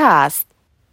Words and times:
Podcast. 0.00 0.46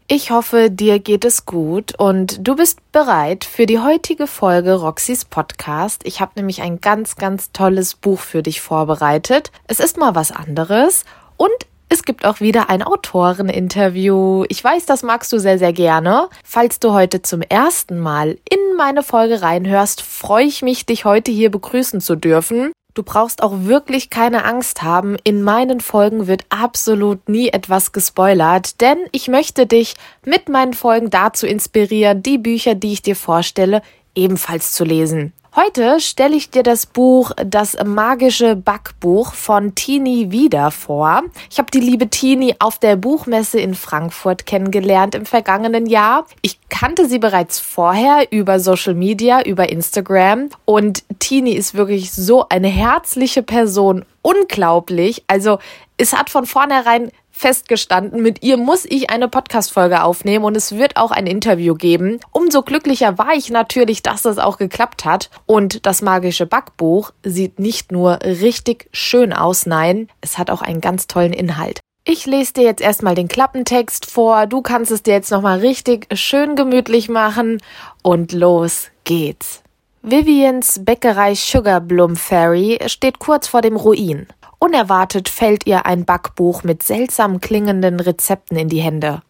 Ich 0.10 0.32
hoffe, 0.32 0.70
dir 0.70 1.00
geht 1.00 1.24
es 1.24 1.46
gut 1.46 1.98
und 1.98 2.46
du 2.46 2.58
bist 2.58 2.92
bereit 2.92 3.46
für 3.46 3.66
die 3.66 3.80
heutige 3.80 4.28
Folge 4.28 4.74
Roxys 4.74 5.24
Podcast. 5.24 6.02
Ich 6.04 6.20
habe 6.20 6.34
nämlich 6.36 6.62
ein 6.62 6.82
ganz, 6.82 7.16
ganz 7.16 7.54
tolles 7.54 7.96
Buch 7.96 8.20
für 8.20 8.44
dich 8.44 8.60
vorbereitet. 8.60 9.54
Es 9.66 9.80
ist 9.80 9.98
mal 9.98 10.14
was 10.16 10.34
anderes 10.34 11.06
und 11.38 11.54
es 11.88 12.04
gibt 12.04 12.26
auch 12.26 12.42
wieder 12.42 12.70
ein 12.70 12.84
Autoreninterview. 12.84 14.44
Ich 14.50 14.62
weiß, 14.62 14.86
das 14.86 15.04
magst 15.04 15.32
du 15.32 15.40
sehr, 15.40 15.58
sehr 15.58 15.72
gerne. 15.72 16.28
Falls 16.44 16.82
du 16.82 16.92
heute 16.92 17.22
zum 17.22 17.42
ersten 17.42 18.00
Mal 18.00 18.32
in 18.50 18.76
meine 18.76 19.04
Folge 19.04 19.42
reinhörst, 19.42 20.02
freue 20.02 20.48
ich 20.48 20.62
mich, 20.64 20.86
dich 20.86 21.06
heute 21.06 21.32
hier 21.32 21.50
begrüßen 21.50 22.02
zu 22.02 22.18
dürfen. 22.18 22.74
Du 22.98 23.04
brauchst 23.04 23.44
auch 23.44 23.54
wirklich 23.56 24.10
keine 24.10 24.44
Angst 24.44 24.82
haben. 24.82 25.18
In 25.24 25.44
meinen 25.44 25.82
Folgen 25.82 26.26
wird 26.26 26.46
absolut 26.50 27.30
nie 27.30 27.50
etwas 27.50 27.92
gespoilert, 27.92 28.82
denn 28.82 28.98
ich 29.12 29.28
möchte 29.28 29.68
dich 29.68 29.94
mit 30.26 30.50
meinen 30.50 30.74
Folgen 30.74 31.12
dazu 31.12 31.46
inspirieren, 31.46 32.24
die 32.24 32.40
Bücher, 32.40 32.74
die 32.74 32.94
ich 32.94 33.04
dir 33.04 33.16
vorstelle, 33.16 33.84
ebenfalls 34.16 34.74
zu 34.74 34.84
lesen. 34.84 35.32
Heute 35.60 36.00
stelle 36.02 36.36
ich 36.36 36.52
dir 36.52 36.62
das 36.62 36.86
Buch 36.86 37.32
Das 37.44 37.76
magische 37.84 38.56
Backbuch 38.56 39.34
von 39.34 39.74
Tini 39.74 40.30
wieder 40.30 40.70
vor. 40.70 41.24
Ich 41.50 41.58
habe 41.58 41.72
die 41.72 41.80
liebe 41.80 42.10
Tini 42.10 42.54
auf 42.60 42.78
der 42.78 42.96
Buchmesse 42.96 43.60
in 43.60 43.74
Frankfurt 43.74 44.46
kennengelernt 44.46 45.16
im 45.16 45.26
vergangenen 45.26 45.88
Jahr. 45.88 46.28
Ich 46.44 46.60
kannte 46.70 47.08
sie 47.08 47.18
bereits 47.18 47.60
vorher 47.60 48.32
über 48.32 48.60
Social 48.60 48.94
Media, 48.94 49.42
über 49.42 49.70
Instagram 49.70 50.50
und 50.66 51.04
Tini 51.18 51.54
ist 51.54 51.74
wirklich 51.74 52.12
so 52.12 52.48
eine 52.50 52.68
herzliche 52.68 53.42
Person. 53.42 54.06
Unglaublich. 54.22 55.24
Also 55.26 55.58
es 55.98 56.14
hat 56.14 56.30
von 56.30 56.46
vornherein 56.46 57.12
festgestanden, 57.38 58.22
mit 58.22 58.44
ihr 58.44 58.58
muss 58.58 58.84
ich 58.86 59.12
eine 59.12 59.28
Podcast-Folge 59.28 60.04
aufnehmen 60.04 60.44
und 60.44 60.58
es 60.58 60.76
wird 60.76 60.98
auch 60.98 61.12
ein 61.12 61.28
Interview 61.28 61.76
geben. 61.76 62.20
Umso 62.32 62.64
glücklicher 62.64 63.18
war 63.20 63.34
ich 63.34 63.52
natürlich, 63.52 64.02
dass 64.02 64.24
das 64.24 64.40
auch 64.40 64.58
geklappt 64.58 65.06
hat. 65.06 65.30
Und 65.46 65.86
das 65.86 66.02
magische 66.02 66.48
Backbuch 66.48 67.12
sieht 67.24 67.60
nicht 67.60 67.92
nur 67.92 68.20
richtig 68.24 68.90
schön 68.92 69.34
aus, 69.34 69.68
nein, 69.68 70.08
es 70.22 70.38
hat 70.38 70.50
auch 70.50 70.62
einen 70.64 70.82
ganz 70.82 71.06
tollen 71.06 71.34
Inhalt. 71.34 71.80
Ich 72.10 72.26
lese 72.26 72.54
dir 72.54 72.64
jetzt 72.64 72.82
erstmal 72.82 73.16
den 73.16 73.28
Klappentext 73.28 74.10
vor. 74.10 74.48
Du 74.48 74.62
kannst 74.62 74.92
es 74.92 75.04
dir 75.04 75.14
jetzt 75.14 75.30
nochmal 75.30 75.60
richtig 75.60 76.08
schön 76.14 76.56
gemütlich 76.56 77.10
machen. 77.10 77.62
Und 78.02 78.32
los 78.32 78.88
geht's. 79.04 79.62
Vivians 80.04 80.86
Bäckerei 80.86 81.36
Sugar 81.36 81.82
Bloom 81.82 82.16
Fairy 82.16 82.80
steht 82.86 83.20
kurz 83.20 83.50
vor 83.50 83.62
dem 83.62 83.76
Ruin. 83.76 84.28
Unerwartet 84.60 85.30
fällt 85.30 85.68
ihr 85.68 85.86
ein 85.86 86.06
Backbuch 86.06 86.64
mit 86.64 86.84
seltsam 86.84 87.40
klingenden 87.40 88.00
Rezepten 88.00 88.58
in 88.58 88.70
die 88.70 88.82
Hände. 88.82 89.22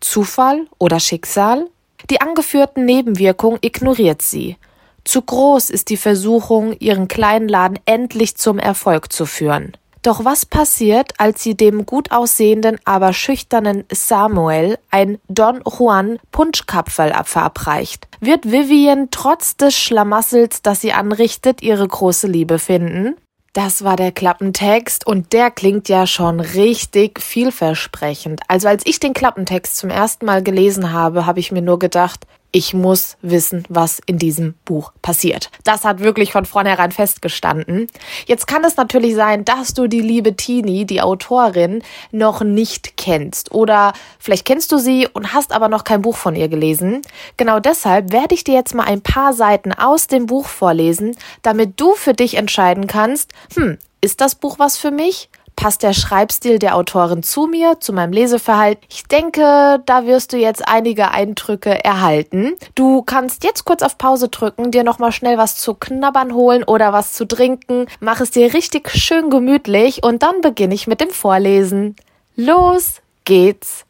Zufall 0.00 0.66
oder 0.78 0.98
Schicksal? 0.98 1.68
Die 2.10 2.20
angeführten 2.20 2.84
Nebenwirkungen 2.84 3.58
ignoriert 3.62 4.22
sie. 4.22 4.56
Zu 5.04 5.22
groß 5.22 5.70
ist 5.70 5.88
die 5.88 5.96
Versuchung, 5.96 6.74
ihren 6.78 7.08
kleinen 7.08 7.48
Laden 7.48 7.78
endlich 7.86 8.36
zum 8.36 8.58
Erfolg 8.58 9.12
zu 9.12 9.26
führen. 9.26 9.76
Doch 10.02 10.24
was 10.24 10.44
passiert, 10.46 11.12
als 11.18 11.44
sie 11.44 11.56
dem 11.56 11.86
gut 11.86 12.10
aussehenden, 12.10 12.78
aber 12.84 13.12
schüchternen 13.12 13.84
Samuel 13.92 14.76
ein 14.90 15.18
Don 15.28 15.62
Juan 15.64 16.18
Punschkapferl 16.32 17.12
verabreicht? 17.24 18.08
Wird 18.20 18.50
Vivian 18.50 19.08
trotz 19.12 19.56
des 19.56 19.76
Schlamassels, 19.76 20.60
das 20.62 20.80
sie 20.80 20.92
anrichtet, 20.92 21.62
ihre 21.62 21.86
große 21.86 22.26
Liebe 22.26 22.58
finden? 22.58 23.14
Das 23.54 23.84
war 23.84 23.96
der 23.96 24.12
Klappentext 24.12 25.06
und 25.06 25.34
der 25.34 25.50
klingt 25.50 25.90
ja 25.90 26.06
schon 26.06 26.40
richtig 26.40 27.20
vielversprechend. 27.20 28.40
Also 28.48 28.66
als 28.68 28.86
ich 28.86 28.98
den 28.98 29.12
Klappentext 29.12 29.76
zum 29.76 29.90
ersten 29.90 30.24
Mal 30.24 30.42
gelesen 30.42 30.92
habe, 30.92 31.26
habe 31.26 31.38
ich 31.38 31.52
mir 31.52 31.60
nur 31.60 31.78
gedacht, 31.78 32.26
ich 32.52 32.74
muss 32.74 33.16
wissen, 33.22 33.64
was 33.70 34.00
in 34.04 34.18
diesem 34.18 34.54
Buch 34.66 34.92
passiert. 35.00 35.50
Das 35.64 35.84
hat 35.84 36.00
wirklich 36.00 36.32
von 36.32 36.44
vornherein 36.44 36.92
festgestanden. 36.92 37.86
Jetzt 38.26 38.46
kann 38.46 38.62
es 38.62 38.76
natürlich 38.76 39.14
sein, 39.14 39.46
dass 39.46 39.72
du 39.72 39.86
die 39.86 40.02
liebe 40.02 40.36
Tini, 40.36 40.84
die 40.84 41.00
Autorin, 41.00 41.82
noch 42.10 42.42
nicht 42.42 42.98
kennst. 42.98 43.52
Oder 43.52 43.94
vielleicht 44.18 44.44
kennst 44.44 44.70
du 44.70 44.76
sie 44.76 45.08
und 45.10 45.32
hast 45.32 45.52
aber 45.52 45.68
noch 45.68 45.84
kein 45.84 46.02
Buch 46.02 46.16
von 46.16 46.36
ihr 46.36 46.48
gelesen. 46.48 47.00
Genau 47.38 47.58
deshalb 47.58 48.12
werde 48.12 48.34
ich 48.34 48.44
dir 48.44 48.54
jetzt 48.54 48.74
mal 48.74 48.84
ein 48.84 49.00
paar 49.00 49.32
Seiten 49.32 49.72
aus 49.72 50.06
dem 50.06 50.26
Buch 50.26 50.46
vorlesen, 50.46 51.16
damit 51.40 51.80
du 51.80 51.94
für 51.94 52.12
dich 52.12 52.34
entscheiden 52.34 52.86
kannst, 52.86 53.32
hm, 53.54 53.78
ist 54.02 54.20
das 54.20 54.34
Buch 54.34 54.58
was 54.58 54.76
für 54.76 54.90
mich? 54.90 55.30
Passt 55.56 55.82
der 55.82 55.92
Schreibstil 55.92 56.58
der 56.58 56.76
Autorin 56.76 57.22
zu 57.22 57.46
mir, 57.46 57.78
zu 57.78 57.92
meinem 57.92 58.12
Leseverhalten? 58.12 58.84
Ich 58.90 59.04
denke, 59.04 59.80
da 59.86 60.06
wirst 60.06 60.32
du 60.32 60.36
jetzt 60.36 60.66
einige 60.66 61.10
Eindrücke 61.10 61.84
erhalten. 61.84 62.56
Du 62.74 63.02
kannst 63.02 63.44
jetzt 63.44 63.64
kurz 63.64 63.82
auf 63.82 63.98
Pause 63.98 64.28
drücken, 64.28 64.70
dir 64.70 64.82
nochmal 64.82 65.12
schnell 65.12 65.38
was 65.38 65.56
zu 65.56 65.74
knabbern 65.74 66.34
holen 66.34 66.64
oder 66.64 66.92
was 66.92 67.12
zu 67.12 67.26
trinken. 67.26 67.86
Mach 68.00 68.20
es 68.20 68.30
dir 68.30 68.52
richtig 68.54 68.90
schön 68.90 69.30
gemütlich 69.30 70.02
und 70.02 70.22
dann 70.22 70.40
beginne 70.40 70.74
ich 70.74 70.86
mit 70.86 71.00
dem 71.00 71.10
Vorlesen. 71.10 71.96
Los 72.34 73.00
geht's. 73.24 73.84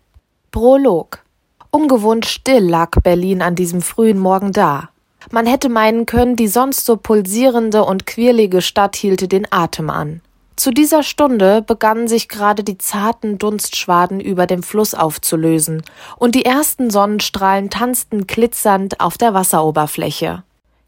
Prolog. 0.51 1.21
Ungewohnt 1.71 2.27
still 2.27 2.69
lag 2.69 2.91
Berlin 3.03 3.41
an 3.41 3.55
diesem 3.55 3.81
frühen 3.81 4.19
Morgen 4.19 4.53
da. 4.53 4.91
Man 5.31 5.47
hätte 5.47 5.69
meinen 5.69 6.05
können, 6.05 6.37
die 6.37 6.49
sonst 6.49 6.85
so 6.85 6.97
pulsierende 6.97 7.85
und 7.85 8.05
quirlige 8.05 8.61
Stadt 8.61 8.97
hielte 8.97 9.29
den 9.29 9.47
Atem 9.51 9.89
an. 9.89 10.21
Zu 10.57 10.71
dieser 10.71 11.03
Stunde 11.03 11.63
begannen 11.63 12.09
sich 12.09 12.29
gerade 12.29 12.63
die 12.63 12.79
zarten 12.79 13.39
Dunstschwaden 13.39 14.21
über 14.21 14.47
dem 14.47 14.63
Fluss 14.63 14.95
aufzulösen, 14.95 15.83
und 16.17 16.35
die 16.35 16.45
ersten 16.45 16.91
Sonnenstrahlen 16.91 17.71
tanzten 17.71 18.27
glitzernd 18.27 19.01
auf 19.01 19.17
der 19.17 19.35
Wasseroberfläche. 19.35 20.43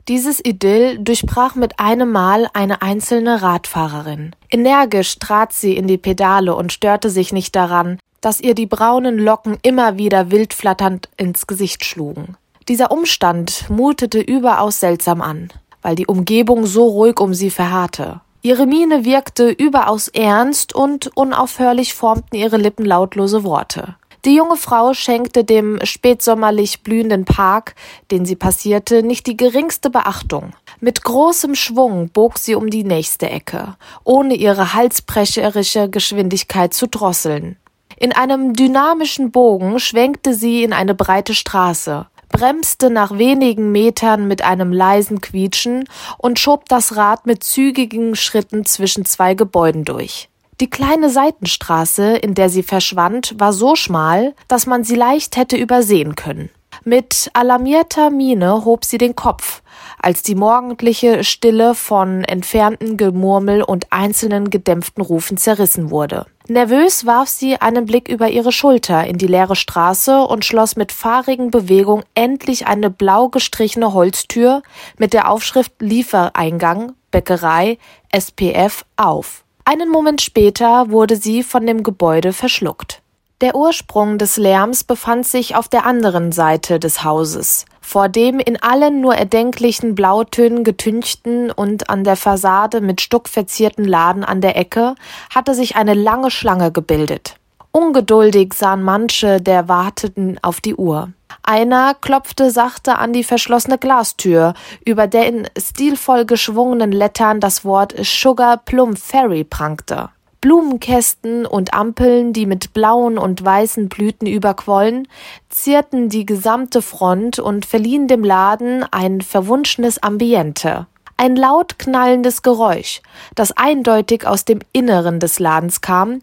Dieses 0.07 0.39
Idyll 0.45 0.99
durchbrach 0.99 1.55
mit 1.55 1.81
einem 1.81 2.13
Mal 2.13 2.47
eine 2.53 2.83
einzelne 2.83 3.41
Radfahrerin. 3.41 4.37
Energisch 4.51 5.19
trat 5.19 5.55
sie 5.55 5.75
in 5.77 5.89
die 5.89 5.97
Pedale 5.97 6.55
und 6.55 6.75
störte 6.75 7.09
sich 7.09 7.33
nicht 7.33 7.57
daran, 7.57 7.99
dass 8.21 8.41
ihr 8.41 8.55
die 8.55 8.67
braunen 8.67 9.19
Locken 9.19 9.57
immer 9.63 9.97
wieder 9.97 10.31
wildflatternd 10.31 11.09
ins 11.17 11.47
Gesicht 11.47 11.87
schlugen. 11.87 12.37
Dieser 12.69 12.91
Umstand 12.91 13.69
mutete 13.71 14.21
überaus 14.21 14.79
seltsam 14.79 15.23
an, 15.23 15.49
weil 15.81 15.95
die 15.95 16.07
Umgebung 16.07 16.67
so 16.67 16.87
ruhig 16.87 17.19
um 17.19 17.33
sie 17.33 17.51
verharrte. 17.51 18.21
Ihre 18.47 18.67
Miene 18.67 19.07
wirkte 19.07 19.49
überaus 19.49 20.09
ernst 20.09 20.75
und 20.75 21.17
unaufhörlich 21.17 21.95
formten 21.95 22.37
ihre 22.37 22.59
Lippen 22.59 22.85
lautlose 22.85 23.43
Worte. 23.43 23.97
Die 24.27 24.35
junge 24.35 24.59
Frau 24.59 24.93
schenkte 24.93 25.45
dem 25.45 25.79
spätsommerlich 25.83 26.83
blühenden 26.83 27.25
Park, 27.25 27.75
den 28.11 28.27
sie 28.27 28.37
passierte, 28.37 29.03
nicht 29.03 29.27
die 29.27 29.39
geringste 29.39 29.89
Beachtung. 29.89 30.51
Mit 30.79 31.05
großem 31.05 31.55
Schwung 31.55 32.11
bog 32.11 32.37
sie 32.37 32.55
um 32.55 32.69
die 32.69 32.85
nächste 32.85 33.31
Ecke, 33.31 33.77
ohne 34.05 34.35
ihre 34.35 34.75
halsbrecherische 34.75 35.89
Geschwindigkeit 35.89 36.75
zu 36.75 36.87
drosseln. 36.87 37.57
In 37.97 38.13
einem 38.13 38.53
dynamischen 38.53 39.31
Bogen 39.31 39.79
schwenkte 39.79 40.35
sie 40.35 40.65
in 40.65 40.75
eine 40.75 40.95
breite 40.95 41.33
Straße 41.33 42.09
bremste 42.35 42.91
nach 42.91 43.17
wenigen 43.17 43.71
Metern 43.71 44.27
mit 44.27 44.43
einem 44.43 44.73
leisen 44.73 45.21
Quietschen 45.21 45.85
und 46.19 46.41
schob 46.41 46.69
das 46.69 46.97
Rad 46.97 47.27
mit 47.27 47.45
zügigen 47.45 48.17
Schritten 48.17 48.65
zwischen 48.65 49.05
zwei 49.05 49.35
Gebäuden 49.35 49.85
durch. 49.85 50.29
Die 50.61 50.69
kleine 50.69 51.11
Seitenstraße, 51.11 52.17
in 52.17 52.35
der 52.35 52.49
sie 52.49 52.65
verschwand, 52.65 53.37
war 53.39 53.53
so 53.53 53.77
schmal, 53.77 54.35
dass 54.49 54.67
man 54.67 54.83
sie 54.83 54.97
leicht 54.97 55.37
hätte 55.37 55.57
übersehen 55.57 56.17
können. 56.17 56.51
Mit 56.83 57.31
alarmierter 57.35 58.11
Miene 58.11 58.65
hob 58.65 58.85
sie 58.85 58.99
den 58.99 59.15
Kopf, 59.15 59.63
als 60.03 60.25
die 60.25 60.35
morgendliche 60.35 61.23
Stille 61.23 61.77
von 61.77 62.25
entfernten 62.25 62.97
Gemurmel 62.97 63.63
und 63.63 63.93
einzelnen 63.93 64.51
gedämpften 64.51 65.05
Rufen 65.05 65.37
zerrissen 65.37 65.91
wurde. 65.91 66.27
Nervös 66.47 67.07
warf 67.07 67.29
sie 67.31 67.57
einen 67.63 67.87
Blick 67.87 68.07
über 68.07 68.29
ihre 68.29 68.53
Schulter 68.53 69.07
in 69.07 69.17
die 69.17 69.27
leere 69.27 69.57
Straße 69.57 70.21
und 70.21 70.45
schloss 70.45 70.77
mit 70.77 70.93
fahrigen 70.93 71.51
Bewegungen 71.51 72.05
endlich 72.15 72.67
eine 72.67 72.91
blau 72.91 73.31
gestrichene 73.31 73.95
Holztür 73.95 74.63
mit 74.99 75.15
der 75.15 75.31
Aufschrift 75.31 75.73
Liefereingang, 75.81 76.93
Bäckerei, 77.11 77.79
SPF 78.13 78.85
auf. 78.97 79.43
Einen 79.65 79.89
Moment 79.89 80.21
später 80.21 80.91
wurde 80.91 81.17
sie 81.17 81.43
von 81.43 81.67
dem 81.67 81.83
Gebäude 81.83 82.35
verschluckt. 82.35 83.01
Der 83.41 83.55
Ursprung 83.55 84.19
des 84.19 84.37
Lärms 84.37 84.85
befand 84.85 85.27
sich 85.27 85.57
auf 85.57 85.69
der 85.69 85.87
anderen 85.87 86.31
Seite 86.31 86.79
des 86.79 87.05
Hauses, 87.05 87.65
vor 87.85 88.09
dem 88.09 88.41
in 88.41 88.61
allen 88.61 89.03
nur 89.03 89.15
erdenklichen 89.15 89.95
Blautönen 89.95 90.65
getünchten 90.65 91.51
und 91.51 91.91
an 91.91 92.03
der 92.03 92.17
Fassade 92.17 92.81
mit 92.81 93.03
Stuck 93.03 93.29
verzierten 93.29 93.85
Laden 93.85 94.25
an 94.25 94.41
der 94.41 94.57
Ecke 94.57 94.95
hatte 95.33 95.55
sich 95.55 95.77
eine 95.77 95.93
lange 95.93 96.31
Schlange 96.31 96.73
gebildet. 96.73 97.37
Ungeduldig 97.73 98.55
sahen 98.55 98.83
manche 98.83 99.41
der 99.41 99.69
Warteten 99.69 100.39
auf 100.43 100.63
die 100.63 100.75
Uhr. 100.75 101.13
Einer 101.43 101.95
klopfte 101.95 102.51
sachte 102.51 102.97
an 102.97 103.13
die 103.13 103.23
verschlossene 103.23 103.77
Glastür, 103.77 104.55
über 104.85 105.07
der 105.07 105.27
in 105.27 105.47
stilvoll 105.59 106.25
geschwungenen 106.25 106.91
Lettern 106.91 107.39
das 107.39 107.67
Wort 107.67 107.95
Sugar 108.03 108.57
Plum 108.57 108.97
Ferry 108.97 109.45
prangte. 109.45 110.09
Blumenkästen 110.45 111.47
und 111.47 111.73
Ampeln, 111.73 112.35
die 112.35 112.45
mit 112.45 112.75
blauen 112.75 113.17
und 113.17 113.43
weißen 113.43 113.89
Blüten 113.89 114.27
überquollen, 114.29 115.09
zierten 115.49 116.11
die 116.11 116.27
gesamte 116.27 116.83
Front 116.83 117.39
und 117.39 117.65
verliehen 117.65 118.09
dem 118.09 118.23
Laden 118.23 118.85
ein 118.91 119.23
verwunschenes 119.23 120.03
Ambiente. 120.03 120.87
Ein 121.17 121.35
laut 121.35 121.79
knallendes 121.79 122.43
Geräusch, 122.43 123.01
das 123.35 123.53
eindeutig 123.53 124.27
aus 124.27 124.45
dem 124.45 124.59
Inneren 124.75 125.19
des 125.19 125.39
Ladens 125.39 125.81
kam, 125.81 126.21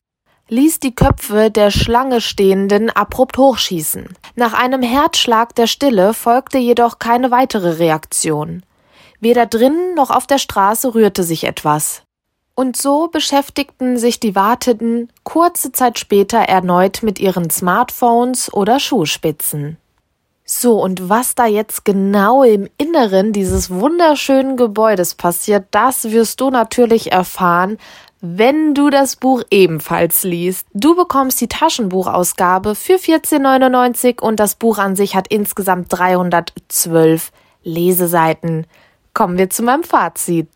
ließ 0.49 0.79
die 0.79 0.93
Köpfe 0.93 1.49
der 1.49 1.71
Schlange 1.71 2.21
stehenden 2.21 2.91
abrupt 2.91 3.39
hochschießen. 3.39 4.07
Nach 4.35 4.53
einem 4.53 4.83
Herzschlag 4.83 5.55
der 5.55 5.65
Stille 5.65 6.13
folgte 6.13 6.59
jedoch 6.59 6.99
keine 6.99 7.31
weitere 7.31 7.79
Reaktion. 7.79 8.61
Weder 9.19 9.47
drinnen 9.47 9.95
noch 9.95 10.11
auf 10.11 10.27
der 10.27 10.37
Straße 10.37 10.93
rührte 10.93 11.23
sich 11.23 11.45
etwas. 11.45 12.03
Und 12.55 12.77
so 12.77 13.07
beschäftigten 13.07 13.97
sich 13.97 14.19
die 14.19 14.35
Wartenden 14.35 15.11
kurze 15.23 15.71
Zeit 15.71 15.99
später 15.99 16.39
erneut 16.39 17.01
mit 17.01 17.19
ihren 17.19 17.49
Smartphones 17.49 18.53
oder 18.53 18.79
Schuhspitzen. 18.79 19.77
So, 20.43 20.81
und 20.81 21.07
was 21.07 21.33
da 21.33 21.45
jetzt 21.45 21.85
genau 21.85 22.43
im 22.43 22.67
Inneren 22.77 23.31
dieses 23.31 23.69
wunderschönen 23.69 24.57
Gebäudes 24.57 25.15
passiert, 25.15 25.67
das 25.71 26.11
wirst 26.11 26.41
du 26.41 26.49
natürlich 26.49 27.13
erfahren, 27.13 27.77
wenn 28.19 28.75
du 28.75 28.89
das 28.89 29.15
Buch 29.15 29.43
ebenfalls 29.49 30.23
liest. 30.23 30.67
Du 30.73 30.95
bekommst 30.95 31.39
die 31.41 31.47
Taschenbuchausgabe 31.47 32.75
für 32.75 32.95
14,99 32.95 34.21
und 34.21 34.41
das 34.41 34.55
Buch 34.55 34.77
an 34.77 34.95
sich 34.97 35.15
hat 35.15 35.27
insgesamt 35.29 35.87
312 35.89 37.31
Leseseiten. 37.63 38.67
Kommen 39.13 39.37
wir 39.37 39.49
zu 39.49 39.63
meinem 39.63 39.83
Fazit. 39.83 40.49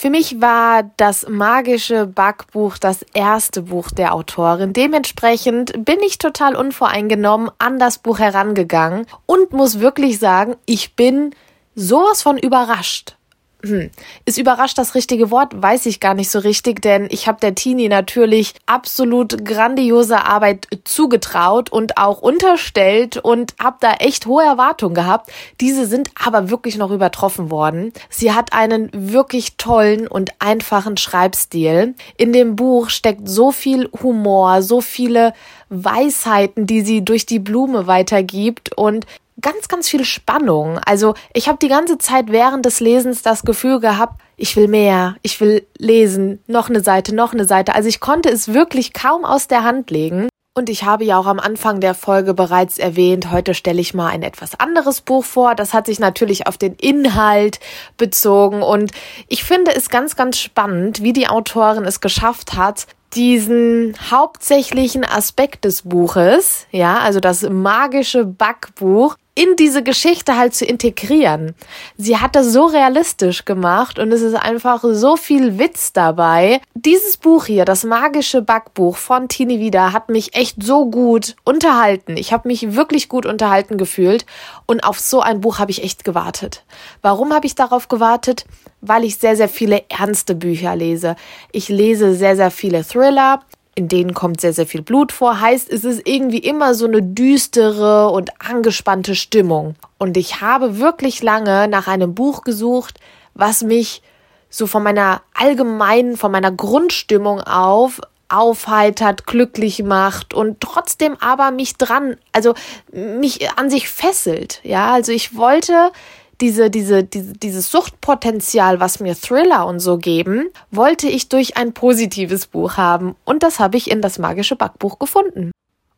Für 0.00 0.10
mich 0.10 0.40
war 0.40 0.84
das 0.96 1.26
magische 1.28 2.06
Backbuch 2.06 2.78
das 2.78 3.04
erste 3.14 3.62
Buch 3.62 3.90
der 3.90 4.14
Autorin. 4.14 4.72
Dementsprechend 4.72 5.84
bin 5.84 5.98
ich 6.06 6.18
total 6.18 6.54
unvoreingenommen 6.54 7.50
an 7.58 7.80
das 7.80 7.98
Buch 7.98 8.20
herangegangen 8.20 9.06
und 9.26 9.52
muss 9.52 9.80
wirklich 9.80 10.20
sagen, 10.20 10.54
ich 10.66 10.94
bin 10.94 11.34
sowas 11.74 12.22
von 12.22 12.38
überrascht. 12.38 13.17
Hm. 13.64 13.90
Ist 14.24 14.38
überrascht 14.38 14.78
das 14.78 14.94
richtige 14.94 15.32
Wort? 15.32 15.50
Weiß 15.60 15.86
ich 15.86 15.98
gar 15.98 16.14
nicht 16.14 16.30
so 16.30 16.38
richtig, 16.38 16.80
denn 16.80 17.08
ich 17.10 17.26
habe 17.26 17.40
der 17.40 17.56
Teenie 17.56 17.88
natürlich 17.88 18.54
absolut 18.66 19.44
grandiose 19.44 20.24
Arbeit 20.24 20.68
zugetraut 20.84 21.68
und 21.70 21.98
auch 21.98 22.20
unterstellt 22.20 23.16
und 23.16 23.56
habe 23.60 23.78
da 23.80 23.94
echt 23.94 24.26
hohe 24.26 24.44
Erwartungen 24.44 24.94
gehabt. 24.94 25.32
Diese 25.60 25.86
sind 25.86 26.12
aber 26.14 26.50
wirklich 26.50 26.76
noch 26.76 26.92
übertroffen 26.92 27.50
worden. 27.50 27.92
Sie 28.08 28.32
hat 28.32 28.52
einen 28.52 28.90
wirklich 28.92 29.56
tollen 29.56 30.06
und 30.06 30.30
einfachen 30.38 30.96
Schreibstil. 30.96 31.96
In 32.16 32.32
dem 32.32 32.54
Buch 32.54 32.90
steckt 32.90 33.28
so 33.28 33.50
viel 33.50 33.90
Humor, 34.02 34.62
so 34.62 34.80
viele 34.80 35.34
Weisheiten, 35.68 36.68
die 36.68 36.82
sie 36.82 37.04
durch 37.04 37.26
die 37.26 37.40
Blume 37.40 37.88
weitergibt 37.88 38.76
und 38.76 39.04
ganz, 39.40 39.68
ganz 39.68 39.88
viel 39.88 40.04
Spannung. 40.04 40.78
Also 40.84 41.14
ich 41.32 41.48
habe 41.48 41.58
die 41.58 41.68
ganze 41.68 41.98
Zeit 41.98 42.30
während 42.30 42.64
des 42.64 42.80
Lesens 42.80 43.22
das 43.22 43.42
Gefühl 43.42 43.80
gehabt, 43.80 44.20
ich 44.36 44.56
will 44.56 44.68
mehr, 44.68 45.16
ich 45.22 45.40
will 45.40 45.66
lesen, 45.78 46.42
noch 46.46 46.68
eine 46.68 46.82
Seite, 46.82 47.14
noch 47.14 47.32
eine 47.32 47.44
Seite. 47.44 47.74
Also 47.74 47.88
ich 47.88 48.00
konnte 48.00 48.28
es 48.28 48.52
wirklich 48.54 48.92
kaum 48.92 49.24
aus 49.24 49.48
der 49.48 49.64
Hand 49.64 49.90
legen. 49.90 50.28
Und 50.54 50.68
ich 50.68 50.82
habe 50.82 51.04
ja 51.04 51.18
auch 51.18 51.26
am 51.26 51.38
Anfang 51.38 51.78
der 51.78 51.94
Folge 51.94 52.34
bereits 52.34 52.78
erwähnt, 52.78 53.30
heute 53.30 53.54
stelle 53.54 53.80
ich 53.80 53.94
mal 53.94 54.08
ein 54.08 54.24
etwas 54.24 54.58
anderes 54.58 55.02
Buch 55.02 55.24
vor. 55.24 55.54
Das 55.54 55.72
hat 55.72 55.86
sich 55.86 56.00
natürlich 56.00 56.48
auf 56.48 56.58
den 56.58 56.74
Inhalt 56.74 57.60
bezogen. 57.96 58.62
Und 58.62 58.90
ich 59.28 59.44
finde 59.44 59.72
es 59.76 59.88
ganz, 59.88 60.16
ganz 60.16 60.36
spannend, 60.36 61.00
wie 61.00 61.12
die 61.12 61.28
Autorin 61.28 61.84
es 61.84 62.00
geschafft 62.00 62.54
hat, 62.54 62.88
diesen 63.14 63.94
hauptsächlichen 64.10 65.04
Aspekt 65.04 65.64
des 65.64 65.82
Buches, 65.82 66.66
ja, 66.72 66.98
also 66.98 67.20
das 67.20 67.48
magische 67.48 68.24
Backbuch, 68.24 69.16
in 69.38 69.54
diese 69.54 69.84
Geschichte 69.84 70.36
halt 70.36 70.52
zu 70.52 70.64
integrieren. 70.64 71.54
Sie 71.96 72.16
hat 72.16 72.34
das 72.34 72.52
so 72.52 72.64
realistisch 72.64 73.44
gemacht 73.44 74.00
und 74.00 74.10
es 74.10 74.20
ist 74.20 74.34
einfach 74.34 74.82
so 74.82 75.14
viel 75.14 75.60
Witz 75.60 75.92
dabei. 75.92 76.60
Dieses 76.74 77.16
Buch 77.18 77.46
hier, 77.46 77.64
das 77.64 77.84
magische 77.84 78.42
Backbuch 78.42 78.96
von 78.96 79.28
Tini 79.28 79.60
Wieder, 79.60 79.92
hat 79.92 80.08
mich 80.08 80.34
echt 80.34 80.60
so 80.60 80.90
gut 80.90 81.36
unterhalten. 81.44 82.16
Ich 82.16 82.32
habe 82.32 82.48
mich 82.48 82.74
wirklich 82.74 83.08
gut 83.08 83.26
unterhalten 83.26 83.76
gefühlt 83.76 84.26
und 84.66 84.82
auf 84.82 84.98
so 84.98 85.20
ein 85.20 85.40
Buch 85.40 85.60
habe 85.60 85.70
ich 85.70 85.84
echt 85.84 86.02
gewartet. 86.02 86.64
Warum 87.00 87.32
habe 87.32 87.46
ich 87.46 87.54
darauf 87.54 87.86
gewartet? 87.86 88.44
Weil 88.80 89.04
ich 89.04 89.18
sehr, 89.18 89.36
sehr 89.36 89.48
viele 89.48 89.84
ernste 89.88 90.34
Bücher 90.34 90.74
lese. 90.74 91.14
Ich 91.52 91.68
lese 91.68 92.16
sehr, 92.16 92.34
sehr 92.34 92.50
viele 92.50 92.84
Thriller 92.84 93.42
in 93.78 93.86
denen 93.86 94.12
kommt 94.12 94.40
sehr, 94.40 94.52
sehr 94.52 94.66
viel 94.66 94.82
Blut 94.82 95.12
vor. 95.12 95.40
Heißt, 95.40 95.70
es 95.70 95.84
ist 95.84 96.02
irgendwie 96.04 96.38
immer 96.38 96.74
so 96.74 96.86
eine 96.86 97.00
düstere 97.00 98.08
und 98.10 98.32
angespannte 98.40 99.14
Stimmung. 99.14 99.76
Und 99.98 100.16
ich 100.16 100.40
habe 100.40 100.80
wirklich 100.80 101.22
lange 101.22 101.68
nach 101.68 101.86
einem 101.86 102.12
Buch 102.12 102.42
gesucht, 102.42 102.98
was 103.34 103.62
mich 103.62 104.02
so 104.50 104.66
von 104.66 104.82
meiner 104.82 105.22
allgemeinen, 105.32 106.16
von 106.16 106.32
meiner 106.32 106.50
Grundstimmung 106.50 107.40
auf 107.40 108.00
aufheitert, 108.30 109.26
glücklich 109.26 109.82
macht 109.82 110.34
und 110.34 110.60
trotzdem 110.60 111.16
aber 111.18 111.50
mich 111.50 111.78
dran, 111.78 112.16
also 112.32 112.52
mich 112.92 113.48
an 113.56 113.70
sich 113.70 113.88
fesselt. 113.88 114.60
Ja, 114.64 114.92
also 114.92 115.12
ich 115.12 115.34
wollte 115.34 115.92
diese, 116.40 116.70
diese, 116.70 117.04
diese, 117.04 117.32
dieses 117.32 117.70
Suchtpotenzial, 117.70 118.80
was 118.80 119.00
mir 119.00 119.14
Thriller 119.14 119.66
und 119.66 119.80
so 119.80 119.98
geben, 119.98 120.50
wollte 120.70 121.08
ich 121.08 121.28
durch 121.28 121.56
ein 121.56 121.72
positives 121.74 122.46
Buch 122.46 122.76
haben. 122.76 123.16
Und 123.24 123.42
das 123.42 123.58
habe 123.58 123.76
ich 123.76 123.90
in 123.90 124.02
das 124.02 124.18
magische 124.18 124.56
Backbuch 124.56 124.98
gefunden. 124.98 125.50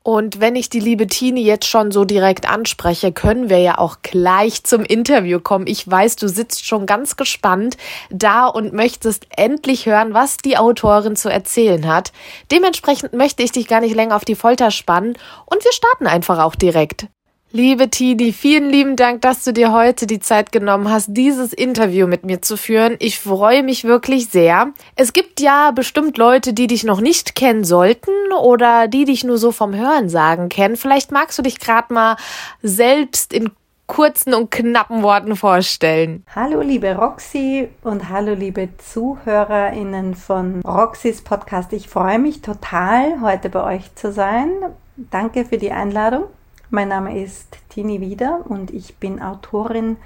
Und 0.03 0.41
wenn 0.41 0.57
ich 0.57 0.71
die 0.71 0.81
liebe 0.81 1.07
Tini 1.09 1.43
jetzt 1.43 1.67
schon 1.67 1.91
so 1.91 2.07
direkt 2.07 2.49
anspreche, 2.49 3.13
können 3.13 3.51
wir 3.51 3.59
ja 3.59 3.77
auch 3.77 3.99
gleich 4.01 4.65
zum 4.65 4.83
Interview 4.83 5.41
kommen. 5.41 5.67
Ich 5.67 5.89
weiß, 5.89 6.17
du 6.17 6.27
sitzt 6.27 6.67
schon 6.67 6.87
ganz 6.87 7.17
gespannt 7.17 7.77
da 8.09 8.47
und 8.47 8.73
möchtest 8.73 9.27
endlich 9.37 9.85
hören, 9.85 10.15
was 10.15 10.39
die 10.39 10.57
Autorin 10.57 11.17
zu 11.17 11.29
erzählen 11.29 11.87
hat. 11.87 12.13
Dementsprechend 12.51 13.13
möchte 13.13 13.43
ich 13.43 13.53
dich 13.53 13.69
gar 13.69 13.81
nicht 13.81 13.95
länger 13.95 14.17
auf 14.17 14.25
die 14.25 14.37
Folter 14.37 14.71
spannen 14.71 15.19
und 15.45 15.65
wir 15.65 15.73
starten 15.73 16.07
einfach 16.07 16.39
auch 16.39 16.55
direkt. 16.55 17.07
Liebe 17.53 17.91
Tini, 17.91 18.33
vielen 18.33 18.71
lieben 18.71 18.95
Dank, 18.95 19.23
dass 19.23 19.43
du 19.43 19.53
dir 19.53 19.73
heute 19.73 20.07
die 20.07 20.21
Zeit 20.21 20.53
genommen 20.53 20.89
hast, 20.89 21.09
dieses 21.11 21.53
Interview 21.53 22.07
mit 22.07 22.25
mir 22.25 22.41
zu 22.41 22.57
führen. 22.57 22.95
Ich 23.01 23.19
freue 23.19 23.65
mich 23.65 23.83
wirklich 23.83 24.29
sehr. 24.29 24.69
Es 24.95 25.13
gibt 25.13 25.41
ja 25.41 25.73
bestimmt 25.73 26.17
Leute, 26.17 26.53
die 26.53 26.69
dich 26.69 26.85
noch 26.85 27.01
nicht 27.01 27.35
kennen 27.35 27.65
sollten 27.65 28.13
oder 28.41 28.87
die 28.87 29.05
dich 29.05 29.25
nur 29.25 29.37
so 29.37 29.51
vom 29.51 29.75
Hören 29.75 30.09
sagen 30.09 30.49
kennen. 30.49 30.77
Vielleicht 30.77 31.11
magst 31.11 31.41
du 31.41 31.43
dich 31.43 31.59
gerade 31.59 31.93
mal 31.93 32.17
selbst 32.63 33.33
in 33.33 33.51
kurzen 33.89 34.33
und 34.33 34.53
knappen 34.53 35.03
Worten 35.03 35.35
vorstellen. 35.35 36.25
Hallo 36.33 36.61
liebe 36.61 36.95
Roxy 36.95 37.69
und 37.83 38.11
hallo 38.11 38.35
liebe 38.35 38.69
Zuhörerinnen 38.79 40.15
von 40.15 40.61
Roxys 40.61 41.23
Podcast. 41.23 41.73
Ich 41.73 41.89
freue 41.89 42.21
mich 42.21 42.43
total, 42.43 43.21
heute 43.21 43.49
bei 43.51 43.65
euch 43.75 43.93
zu 43.97 44.13
sein. 44.13 44.51
Danke 44.97 45.45
für 45.45 45.59
die 45.59 45.73
Einladung. 45.73 46.27
Mein 46.73 46.87
Name 46.87 47.21
ist 47.21 47.59
Tini 47.69 48.01
Wieder 48.01 48.43
und 48.49 48.71
ich 48.71 48.95
bin 48.99 49.21
Autorin 49.21 49.97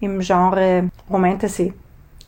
im 0.00 0.20
Genre 0.20 0.88
Romantasy. 1.10 1.74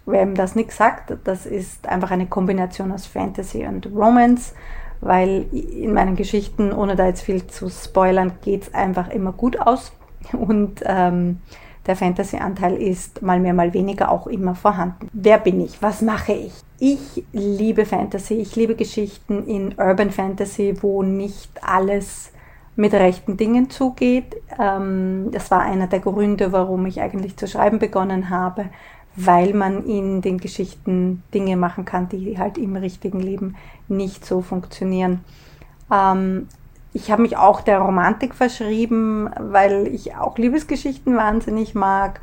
Wer 0.04 0.24
ihm 0.24 0.34
das 0.34 0.54
nicht 0.54 0.72
sagt, 0.72 1.16
das 1.24 1.46
ist 1.46 1.88
einfach 1.88 2.10
eine 2.10 2.26
Kombination 2.26 2.92
aus 2.92 3.06
Fantasy 3.06 3.64
und 3.64 3.86
Romance, 3.86 4.52
weil 5.00 5.46
in 5.52 5.94
meinen 5.94 6.16
Geschichten, 6.16 6.70
ohne 6.70 6.96
da 6.96 7.06
jetzt 7.06 7.22
viel 7.22 7.46
zu 7.46 7.70
spoilern, 7.70 8.32
geht 8.42 8.64
es 8.64 8.74
einfach 8.74 9.08
immer 9.08 9.32
gut 9.32 9.58
aus 9.58 9.92
und 10.32 10.82
ähm, 10.84 11.40
der 11.86 11.96
Fantasy-Anteil 11.96 12.76
ist 12.76 13.22
mal 13.22 13.40
mehr, 13.40 13.54
mal 13.54 13.72
weniger 13.72 14.10
auch 14.10 14.26
immer 14.26 14.54
vorhanden. 14.54 15.08
Wer 15.14 15.38
bin 15.38 15.62
ich? 15.62 15.80
Was 15.80 16.02
mache 16.02 16.34
ich? 16.34 16.52
Ich 16.78 17.24
liebe 17.32 17.86
Fantasy. 17.86 18.34
Ich 18.34 18.54
liebe 18.54 18.74
Geschichten 18.74 19.46
in 19.46 19.74
Urban 19.78 20.10
Fantasy, 20.10 20.76
wo 20.82 21.02
nicht 21.02 21.50
alles 21.62 22.32
mit 22.78 22.94
rechten 22.94 23.36
Dingen 23.36 23.70
zugeht. 23.70 24.36
Ähm, 24.56 25.30
das 25.32 25.50
war 25.50 25.62
einer 25.62 25.88
der 25.88 25.98
Gründe, 25.98 26.52
warum 26.52 26.86
ich 26.86 27.00
eigentlich 27.00 27.36
zu 27.36 27.48
schreiben 27.48 27.80
begonnen 27.80 28.30
habe, 28.30 28.66
weil 29.16 29.52
man 29.52 29.84
in 29.84 30.22
den 30.22 30.38
Geschichten 30.38 31.24
Dinge 31.34 31.56
machen 31.56 31.84
kann, 31.84 32.08
die 32.08 32.38
halt 32.38 32.56
im 32.56 32.76
richtigen 32.76 33.18
Leben 33.18 33.56
nicht 33.88 34.24
so 34.24 34.42
funktionieren. 34.42 35.24
Ähm, 35.92 36.46
ich 36.92 37.10
habe 37.10 37.22
mich 37.22 37.36
auch 37.36 37.62
der 37.62 37.80
Romantik 37.80 38.32
verschrieben, 38.32 39.28
weil 39.40 39.88
ich 39.88 40.14
auch 40.14 40.38
Liebesgeschichten 40.38 41.16
wahnsinnig 41.16 41.74
mag. 41.74 42.20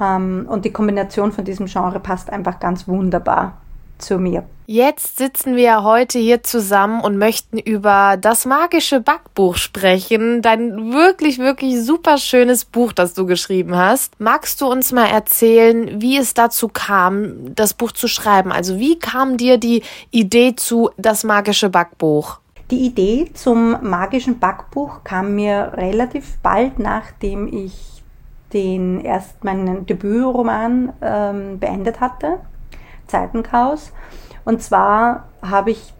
Ähm, 0.00 0.46
und 0.48 0.64
die 0.64 0.72
Kombination 0.72 1.32
von 1.32 1.44
diesem 1.44 1.66
Genre 1.66 1.98
passt 1.98 2.30
einfach 2.30 2.60
ganz 2.60 2.86
wunderbar. 2.86 3.59
Zu 4.00 4.18
mir. 4.18 4.44
Jetzt 4.66 5.18
sitzen 5.18 5.56
wir 5.56 5.82
heute 5.82 6.20
hier 6.20 6.44
zusammen 6.44 7.00
und 7.00 7.18
möchten 7.18 7.58
über 7.58 8.16
das 8.20 8.46
magische 8.46 9.00
Backbuch 9.00 9.56
sprechen. 9.56 10.42
Dein 10.42 10.92
wirklich, 10.92 11.38
wirklich 11.38 11.82
super 11.82 12.18
schönes 12.18 12.64
Buch, 12.64 12.92
das 12.92 13.14
du 13.14 13.26
geschrieben 13.26 13.74
hast. 13.76 14.20
Magst 14.20 14.60
du 14.60 14.66
uns 14.66 14.92
mal 14.92 15.08
erzählen, 15.08 16.00
wie 16.00 16.16
es 16.16 16.34
dazu 16.34 16.68
kam, 16.68 17.52
das 17.56 17.74
Buch 17.74 17.90
zu 17.90 18.06
schreiben? 18.06 18.52
Also 18.52 18.78
wie 18.78 18.98
kam 18.98 19.36
dir 19.36 19.58
die 19.58 19.82
Idee 20.12 20.54
zu 20.54 20.90
das 20.96 21.24
magische 21.24 21.68
Backbuch? 21.68 22.38
Die 22.70 22.86
Idee 22.86 23.28
zum 23.34 23.76
magischen 23.82 24.38
Backbuch 24.38 25.02
kam 25.02 25.34
mir 25.34 25.72
relativ 25.74 26.38
bald, 26.44 26.78
nachdem 26.78 27.48
ich 27.52 28.04
den 28.52 29.00
erst 29.00 29.42
meinen 29.42 29.86
Debütroman 29.86 30.92
ähm, 31.02 31.58
beendet 31.58 32.00
hatte, 32.00 32.38
Zeitenchaos. 33.10 33.92
Und 34.44 34.62
zwar 34.62 35.28
habe 35.42 35.72
ich 35.72 35.92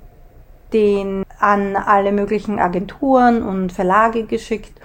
den 0.73 1.25
an 1.39 1.77
alle 1.77 2.13
möglichen 2.13 2.59
Agenturen 2.59 3.43
und 3.43 3.73
Verlage 3.73 4.25
geschickt. 4.25 4.81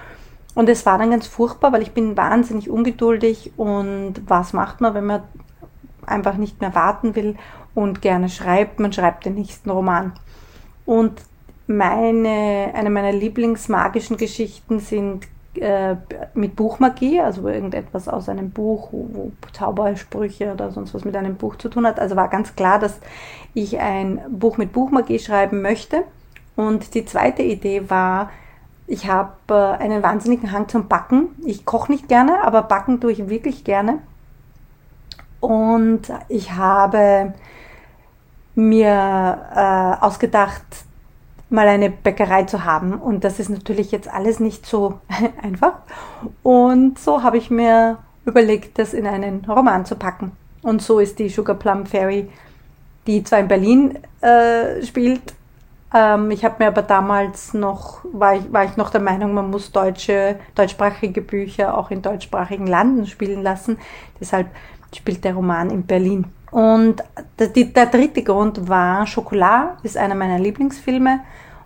Und 0.56 0.70
es 0.70 0.86
war 0.86 0.98
dann 0.98 1.12
ganz 1.12 1.28
furchtbar, 1.28 1.74
weil 1.74 1.82
ich 1.82 1.92
bin 1.92 2.16
wahnsinnig 2.16 2.70
ungeduldig 2.70 3.52
und 3.58 4.14
was 4.28 4.54
macht 4.54 4.82
man, 4.82 4.94
wenn 4.94 5.06
man 5.06 5.24
einfach 6.06 6.38
nicht 6.38 6.62
mehr 6.62 6.74
warten 6.74 7.16
will 7.16 7.36
und 7.74 8.02
gerne 8.02 8.30
schreibt? 8.30 8.80
Man 8.80 8.94
schreibt 8.94 9.26
den 9.26 9.36
nächsten 9.36 9.70
Roman. 9.70 10.14
Und 10.86 11.22
meine, 11.68 12.72
eine 12.74 12.90
meiner 12.90 13.12
Lieblingsmagischen 13.12 14.18
Geschichten 14.18 14.80
sind 14.80 15.28
äh, 15.58 15.96
mit 16.34 16.56
Buchmagie, 16.56 17.22
also 17.22 17.48
irgendetwas 17.48 18.08
aus 18.08 18.30
einem 18.30 18.52
Buch, 18.52 18.90
wo, 18.92 19.32
Zaubersprüche 19.54 20.54
oder 20.54 20.72
sonst 20.72 20.94
was 20.94 21.06
mit 21.06 21.16
einem 21.16 21.36
Buch 21.36 21.58
zu 21.58 21.70
tun 21.70 21.86
hat. 21.86 22.00
Also 22.00 22.16
war 22.16 22.30
ganz 22.30 22.56
klar, 22.56 22.80
dass 22.80 23.00
ich 23.54 23.80
ein 23.80 24.22
Buch 24.30 24.58
mit 24.58 24.74
Buchmagie 24.74 25.20
schreiben 25.20 25.62
möchte. 25.62 26.04
Und 26.56 26.94
die 26.94 27.06
zweite 27.06 27.44
Idee 27.44 27.90
war, 27.90 28.30
ich 28.88 29.10
habe 29.10 29.34
äh, 29.50 29.84
einen 29.84 30.04
wahnsinnigen 30.04 30.52
Hang 30.52 30.68
zum 30.70 30.88
Backen. 30.88 31.30
Ich 31.46 31.66
koche 31.66 31.92
nicht 31.92 32.08
gerne, 32.08 32.44
aber 32.44 32.64
backen 32.64 33.02
tue 33.02 33.12
ich 33.12 33.30
wirklich 33.30 33.64
gerne. 33.64 34.00
Und 35.40 36.04
ich 36.28 36.54
habe 36.54 37.34
mir 38.56 39.40
äh, 39.54 40.04
ausgedacht, 40.04 40.64
mal 41.56 41.68
eine 41.68 41.90
Bäckerei 41.90 42.44
zu 42.44 42.64
haben. 42.64 42.94
Und 42.94 43.24
das 43.24 43.40
ist 43.40 43.50
natürlich 43.50 43.92
jetzt 43.92 44.08
alles 44.08 44.40
nicht 44.40 44.66
so 44.66 45.00
einfach. 45.42 45.80
Und 46.44 47.00
so 47.00 47.24
habe 47.24 47.38
ich 47.38 47.50
mir 47.50 47.98
überlegt, 48.26 48.78
das 48.78 48.94
in 48.94 49.08
einen 49.08 49.46
Roman 49.46 49.86
zu 49.86 49.96
packen. 49.96 50.32
Und 50.62 50.82
so 50.82 51.00
ist 51.00 51.20
die 51.20 51.30
Sugar 51.30 51.56
Plum 51.56 51.86
Fairy, 51.86 52.30
die 53.08 53.24
zwar 53.24 53.40
in 53.40 53.48
Berlin 53.48 54.00
äh, 54.22 54.84
spielt, 54.84 55.34
ähm, 55.96 56.30
ich 56.32 56.44
habe 56.44 56.56
mir 56.60 56.68
aber 56.68 56.82
damals 56.82 57.54
noch, 57.54 58.00
war 58.12 58.36
ich, 58.36 58.52
war 58.52 58.66
ich 58.66 58.76
noch 58.76 58.90
der 58.90 59.02
Meinung, 59.02 59.34
man 59.34 59.50
muss 59.50 59.72
deutsche, 59.72 60.38
deutschsprachige 60.54 61.22
Bücher 61.22 61.78
auch 61.78 61.90
in 61.90 62.02
deutschsprachigen 62.02 62.68
Landen 62.68 63.08
spielen 63.08 63.42
lassen. 63.42 63.78
Deshalb 64.20 64.48
spielt 64.94 65.24
der 65.24 65.36
Roman 65.36 65.70
in 65.70 65.86
Berlin. 65.86 66.26
Und 66.52 67.02
der, 67.40 67.48
der 67.48 67.86
dritte 67.86 68.24
Grund 68.24 68.68
war 68.68 69.08
Schokolade, 69.08 69.78
ist 69.84 69.98
einer 69.98 70.16
meiner 70.16 70.40
Lieblingsfilme. 70.40 71.22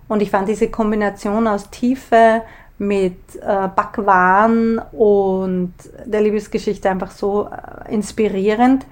Und 0.10 0.22
ich 0.22 0.30
fand 0.30 0.50
diese 0.50 0.70
Kombination 0.70 1.48
aus 1.48 1.70
Tiefe 1.70 2.42
mit 2.80 3.36
äh, 3.36 3.68
Backwaren 3.74 4.80
und 4.92 5.74
der 6.06 6.22
Liebesgeschichte 6.22 6.90
einfach 6.90 7.12
so 7.12 7.48
äh, 7.48 7.94
inspirierend. 7.94 8.86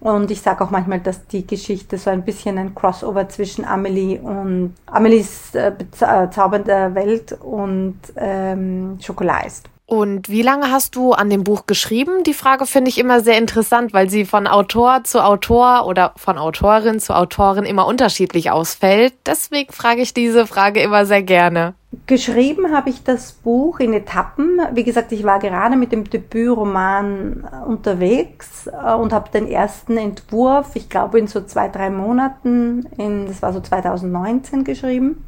Und 0.00 0.30
ich 0.30 0.40
sage 0.40 0.64
auch 0.64 0.70
manchmal, 0.70 1.00
dass 1.00 1.26
die 1.26 1.46
Geschichte 1.46 1.98
so 1.98 2.10
ein 2.10 2.24
bisschen 2.24 2.58
ein 2.58 2.74
Crossover 2.74 3.28
zwischen 3.28 3.64
Amelie 3.64 4.18
und 4.18 4.74
Amelies 4.86 5.54
äh, 5.54 5.72
bezaubernde 5.76 6.94
Welt 6.94 7.32
und 7.32 7.98
ähm, 8.16 8.98
Schokolade 9.00 9.46
ist. 9.46 9.68
Und 9.88 10.28
wie 10.28 10.42
lange 10.42 10.72
hast 10.72 10.96
du 10.96 11.12
an 11.12 11.30
dem 11.30 11.44
Buch 11.44 11.66
geschrieben? 11.66 12.24
Die 12.24 12.34
Frage 12.34 12.66
finde 12.66 12.88
ich 12.88 12.98
immer 12.98 13.20
sehr 13.20 13.38
interessant, 13.38 13.92
weil 13.92 14.10
sie 14.10 14.24
von 14.24 14.48
Autor 14.48 15.04
zu 15.04 15.22
Autor 15.22 15.86
oder 15.86 16.12
von 16.16 16.38
Autorin 16.38 16.98
zu 16.98 17.14
Autorin 17.14 17.64
immer 17.64 17.86
unterschiedlich 17.86 18.50
ausfällt. 18.50 19.14
Deswegen 19.24 19.72
frage 19.72 20.02
ich 20.02 20.12
diese 20.12 20.48
Frage 20.48 20.82
immer 20.82 21.06
sehr 21.06 21.22
gerne. 21.22 21.74
Geschrieben 22.06 22.74
habe 22.74 22.90
ich 22.90 23.04
das 23.04 23.30
Buch 23.30 23.78
in 23.78 23.92
Etappen. 23.92 24.60
Wie 24.72 24.82
gesagt, 24.82 25.12
ich 25.12 25.22
war 25.22 25.38
gerade 25.38 25.76
mit 25.76 25.92
dem 25.92 26.10
Debütroman 26.10 27.46
unterwegs 27.64 28.66
äh, 28.66 28.92
und 28.92 29.12
habe 29.12 29.30
den 29.30 29.46
ersten 29.46 29.96
Entwurf, 29.96 30.74
ich 30.74 30.88
glaube 30.88 31.20
in 31.20 31.28
so 31.28 31.42
zwei, 31.42 31.68
drei 31.68 31.90
Monaten, 31.90 32.86
in, 32.98 33.26
das 33.26 33.40
war 33.40 33.52
so 33.52 33.60
2019 33.60 34.64
geschrieben. 34.64 35.24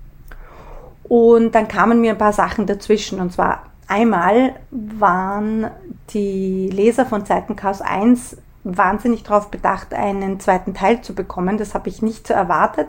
Und 1.05 1.55
dann 1.55 1.69
kamen 1.69 2.01
mir 2.01 2.11
ein 2.13 2.19
paar 2.19 2.33
Sachen 2.33 2.67
dazwischen. 2.67 3.21
Und 3.21 3.33
zwar 3.33 3.68
Einmal 3.89 4.55
waren 4.71 5.71
die 6.11 6.69
Leser 6.69 7.07
von 7.07 7.25
Zeitenchaos 7.25 7.81
1 7.81 8.37
wahnsinnig 8.63 9.23
darauf 9.23 9.51
bedacht, 9.51 9.95
einen 9.95 10.41
zweiten 10.41 10.75
Teil 10.75 11.01
zu 11.01 11.15
bekommen. 11.15 11.57
Das 11.57 11.75
habe 11.75 11.89
ich 11.89 12.03
nicht 12.03 12.27
so 12.27 12.35
erwartet. 12.35 12.89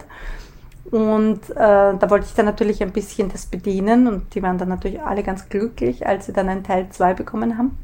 Und 0.91 1.49
äh, 1.51 1.55
da 1.55 2.09
wollte 2.09 2.25
ich 2.25 2.33
dann 2.33 2.45
natürlich 2.45 2.83
ein 2.83 2.91
bisschen 2.91 3.29
das 3.29 3.45
bedienen 3.45 4.07
und 4.07 4.33
die 4.33 4.41
waren 4.41 4.57
dann 4.57 4.69
natürlich 4.69 5.01
alle 5.01 5.23
ganz 5.23 5.47
glücklich, 5.47 6.05
als 6.05 6.25
sie 6.25 6.33
dann 6.33 6.49
einen 6.49 6.63
Teil 6.63 6.89
2 6.89 7.13
bekommen 7.13 7.57
haben. 7.57 7.77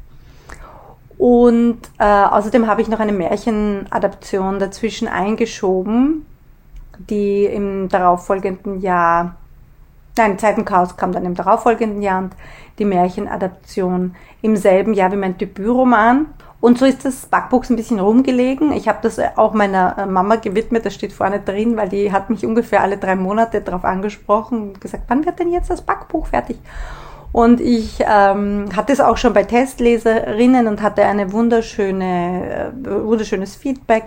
Und 1.16 1.78
äh, 1.98 2.04
außerdem 2.04 2.66
habe 2.66 2.82
ich 2.82 2.88
noch 2.88 3.00
eine 3.00 3.12
Märchenadaption 3.12 4.58
dazwischen 4.58 5.08
eingeschoben, 5.08 6.26
die 6.98 7.44
im 7.46 7.88
darauffolgenden 7.88 8.80
Jahr 8.80 9.36
Nein, 10.18 10.38
Zeitenchaos 10.38 10.96
kam 10.96 11.12
dann 11.12 11.26
im 11.26 11.34
darauffolgenden 11.34 12.00
Jahr 12.00 12.20
und 12.20 12.36
die 12.78 12.84
Märchenadaption 12.84 14.14
im 14.42 14.56
selben 14.56 14.94
Jahr 14.94 15.12
wie 15.12 15.16
mein 15.16 15.36
Debütroman. 15.36 16.26
Und 16.60 16.78
so 16.78 16.86
ist 16.86 17.04
das 17.04 17.26
Backbuch 17.26 17.68
ein 17.68 17.76
bisschen 17.76 18.00
rumgelegen. 18.00 18.72
Ich 18.72 18.88
habe 18.88 18.98
das 19.02 19.20
auch 19.36 19.52
meiner 19.52 19.98
äh, 19.98 20.06
Mama 20.06 20.36
gewidmet, 20.36 20.86
das 20.86 20.94
steht 20.94 21.12
vorne 21.12 21.40
drin, 21.40 21.76
weil 21.76 21.90
die 21.90 22.12
hat 22.12 22.30
mich 22.30 22.46
ungefähr 22.46 22.80
alle 22.80 22.96
drei 22.96 23.14
Monate 23.14 23.60
darauf 23.60 23.84
angesprochen 23.84 24.62
und 24.62 24.80
gesagt, 24.80 25.04
wann 25.08 25.26
wird 25.26 25.38
denn 25.38 25.52
jetzt 25.52 25.70
das 25.70 25.82
Backbuch 25.82 26.28
fertig? 26.28 26.58
Und 27.32 27.60
ich 27.60 27.98
ähm, 28.00 28.70
hatte 28.74 28.94
es 28.94 29.00
auch 29.00 29.18
schon 29.18 29.34
bei 29.34 29.44
Testleserinnen 29.44 30.66
und 30.66 30.80
hatte 30.80 31.04
eine 31.04 31.32
wunderschöne, 31.32 32.72
äh, 32.72 33.04
wunderschönes 33.04 33.56
Feedback. 33.56 34.04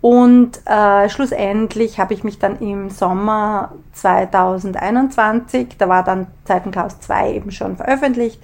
Und 0.00 0.60
äh, 0.66 1.08
schlussendlich 1.08 1.98
habe 1.98 2.14
ich 2.14 2.22
mich 2.22 2.38
dann 2.38 2.58
im 2.60 2.90
Sommer 2.90 3.72
2021, 3.94 5.76
da 5.78 5.88
war 5.88 6.04
dann 6.04 6.28
Zeitenchaos 6.44 7.00
2 7.00 7.32
eben 7.32 7.50
schon 7.50 7.76
veröffentlicht, 7.76 8.40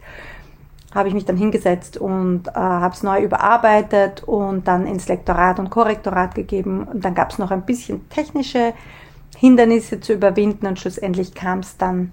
habe 0.94 1.08
ich 1.08 1.14
mich 1.14 1.24
dann 1.24 1.36
hingesetzt 1.36 1.96
und 1.96 2.48
äh, 2.48 2.52
habe 2.54 2.94
es 2.94 3.02
neu 3.02 3.22
überarbeitet 3.22 4.24
und 4.24 4.66
dann 4.66 4.86
ins 4.86 5.08
Lektorat 5.08 5.58
und 5.58 5.70
Korrektorat 5.70 6.34
gegeben. 6.34 6.84
Und 6.84 7.04
dann 7.04 7.14
gab 7.14 7.30
es 7.30 7.38
noch 7.38 7.50
ein 7.50 7.62
bisschen 7.62 8.08
technische 8.08 8.74
Hindernisse 9.36 10.00
zu 10.00 10.12
überwinden 10.12 10.66
und 10.66 10.78
schlussendlich 10.78 11.34
kam 11.34 11.60
es 11.60 11.76
dann 11.76 12.12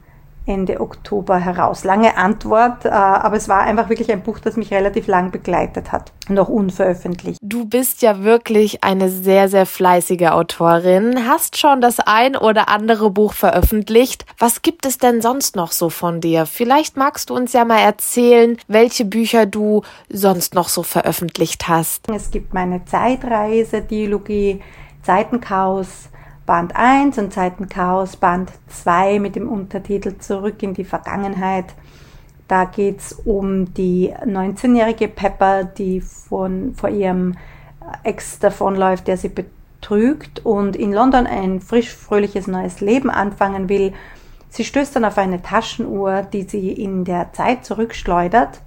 Ende 0.50 0.82
Oktober 0.82 1.38
heraus. 1.38 1.84
Lange 1.84 2.18
Antwort, 2.18 2.84
äh, 2.84 2.89
aber 2.89 3.38
es 3.38 3.48
war 3.48 3.62
einfach 3.62 3.88
wirklich 3.89 4.12
ein 4.12 4.24
Buch, 4.24 4.39
das 4.39 4.58
mich 4.58 4.72
relativ 4.72 5.06
lang 5.08 5.29
begleitet 5.29 5.91
hat, 5.91 6.12
noch 6.27 6.50
unveröffentlicht. 6.50 7.38
Du 7.41 7.65
bist 7.65 8.01
ja 8.01 8.24
wirklich 8.24 8.84
eine 8.84 9.10
sehr, 9.10 9.48
sehr 9.48 9.68
fleißige 9.68 10.32
Autorin, 10.32 11.27
hast 11.27 11.58
schon 11.58 11.82
das 11.82 12.00
ein 12.00 12.36
oder 12.36 12.68
andere 12.68 13.12
Buch 13.12 13.34
veröffentlicht. 13.34 14.25
Was 14.39 14.63
gibt 14.63 14.88
es 14.88 14.98
denn 14.98 15.22
sonst 15.22 15.56
noch 15.56 15.72
so 15.72 15.89
von 15.89 16.20
dir? 16.20 16.48
Vielleicht 16.48 16.98
magst 16.98 17.29
du 17.29 17.36
uns 17.36 17.53
ja 17.53 17.63
mal 17.63 17.79
erzählen, 17.79 18.58
welche 18.68 19.06
Bücher 19.06 19.46
du 19.46 19.84
sonst 20.10 20.56
noch 20.56 20.70
so 20.70 20.82
veröffentlicht 20.82 21.68
hast. 21.68 22.10
Es 22.10 22.32
gibt 22.32 22.56
meine 22.56 22.84
Zeitreise-Dialogie, 22.86 24.62
Zeitenchaos, 25.03 26.10
Band 26.50 26.75
1 26.75 27.20
und 27.20 27.32
Zeitenchaos 27.32 28.15
Band 28.15 28.51
2 28.70 29.20
mit 29.20 29.36
dem 29.36 29.48
Untertitel 29.48 30.18
Zurück 30.18 30.63
in 30.63 30.74
die 30.74 30.84
Vergangenheit. 30.84 31.75
Da 32.48 32.65
geht 32.65 33.01
es 33.01 33.13
um 33.13 33.72
die 33.75 34.12
19-jährige 34.25 35.10
Pepper, 35.10 35.63
die 35.63 36.01
von, 36.01 36.74
vor 36.74 36.89
ihrem 36.89 37.36
Ex 38.03 38.39
davonläuft, 38.39 39.08
der 39.08 39.18
sie 39.18 39.29
betrügt 39.29 40.44
und 40.44 40.75
in 40.75 40.91
London 40.91 41.27
ein 41.27 41.62
frisch, 41.62 41.94
fröhliches 41.94 42.48
neues 42.48 42.82
Leben 42.82 43.12
anfangen 43.12 43.70
will. 43.70 43.94
Sie 44.50 44.63
stößt 44.63 44.96
dann 44.96 45.06
auf 45.06 45.20
eine 45.20 45.44
Taschenuhr, 45.44 46.24
die 46.24 46.50
sie 46.50 46.72
in 46.72 47.06
der 47.06 47.32
Zeit 47.32 47.63
zurückschleudert 47.63 48.60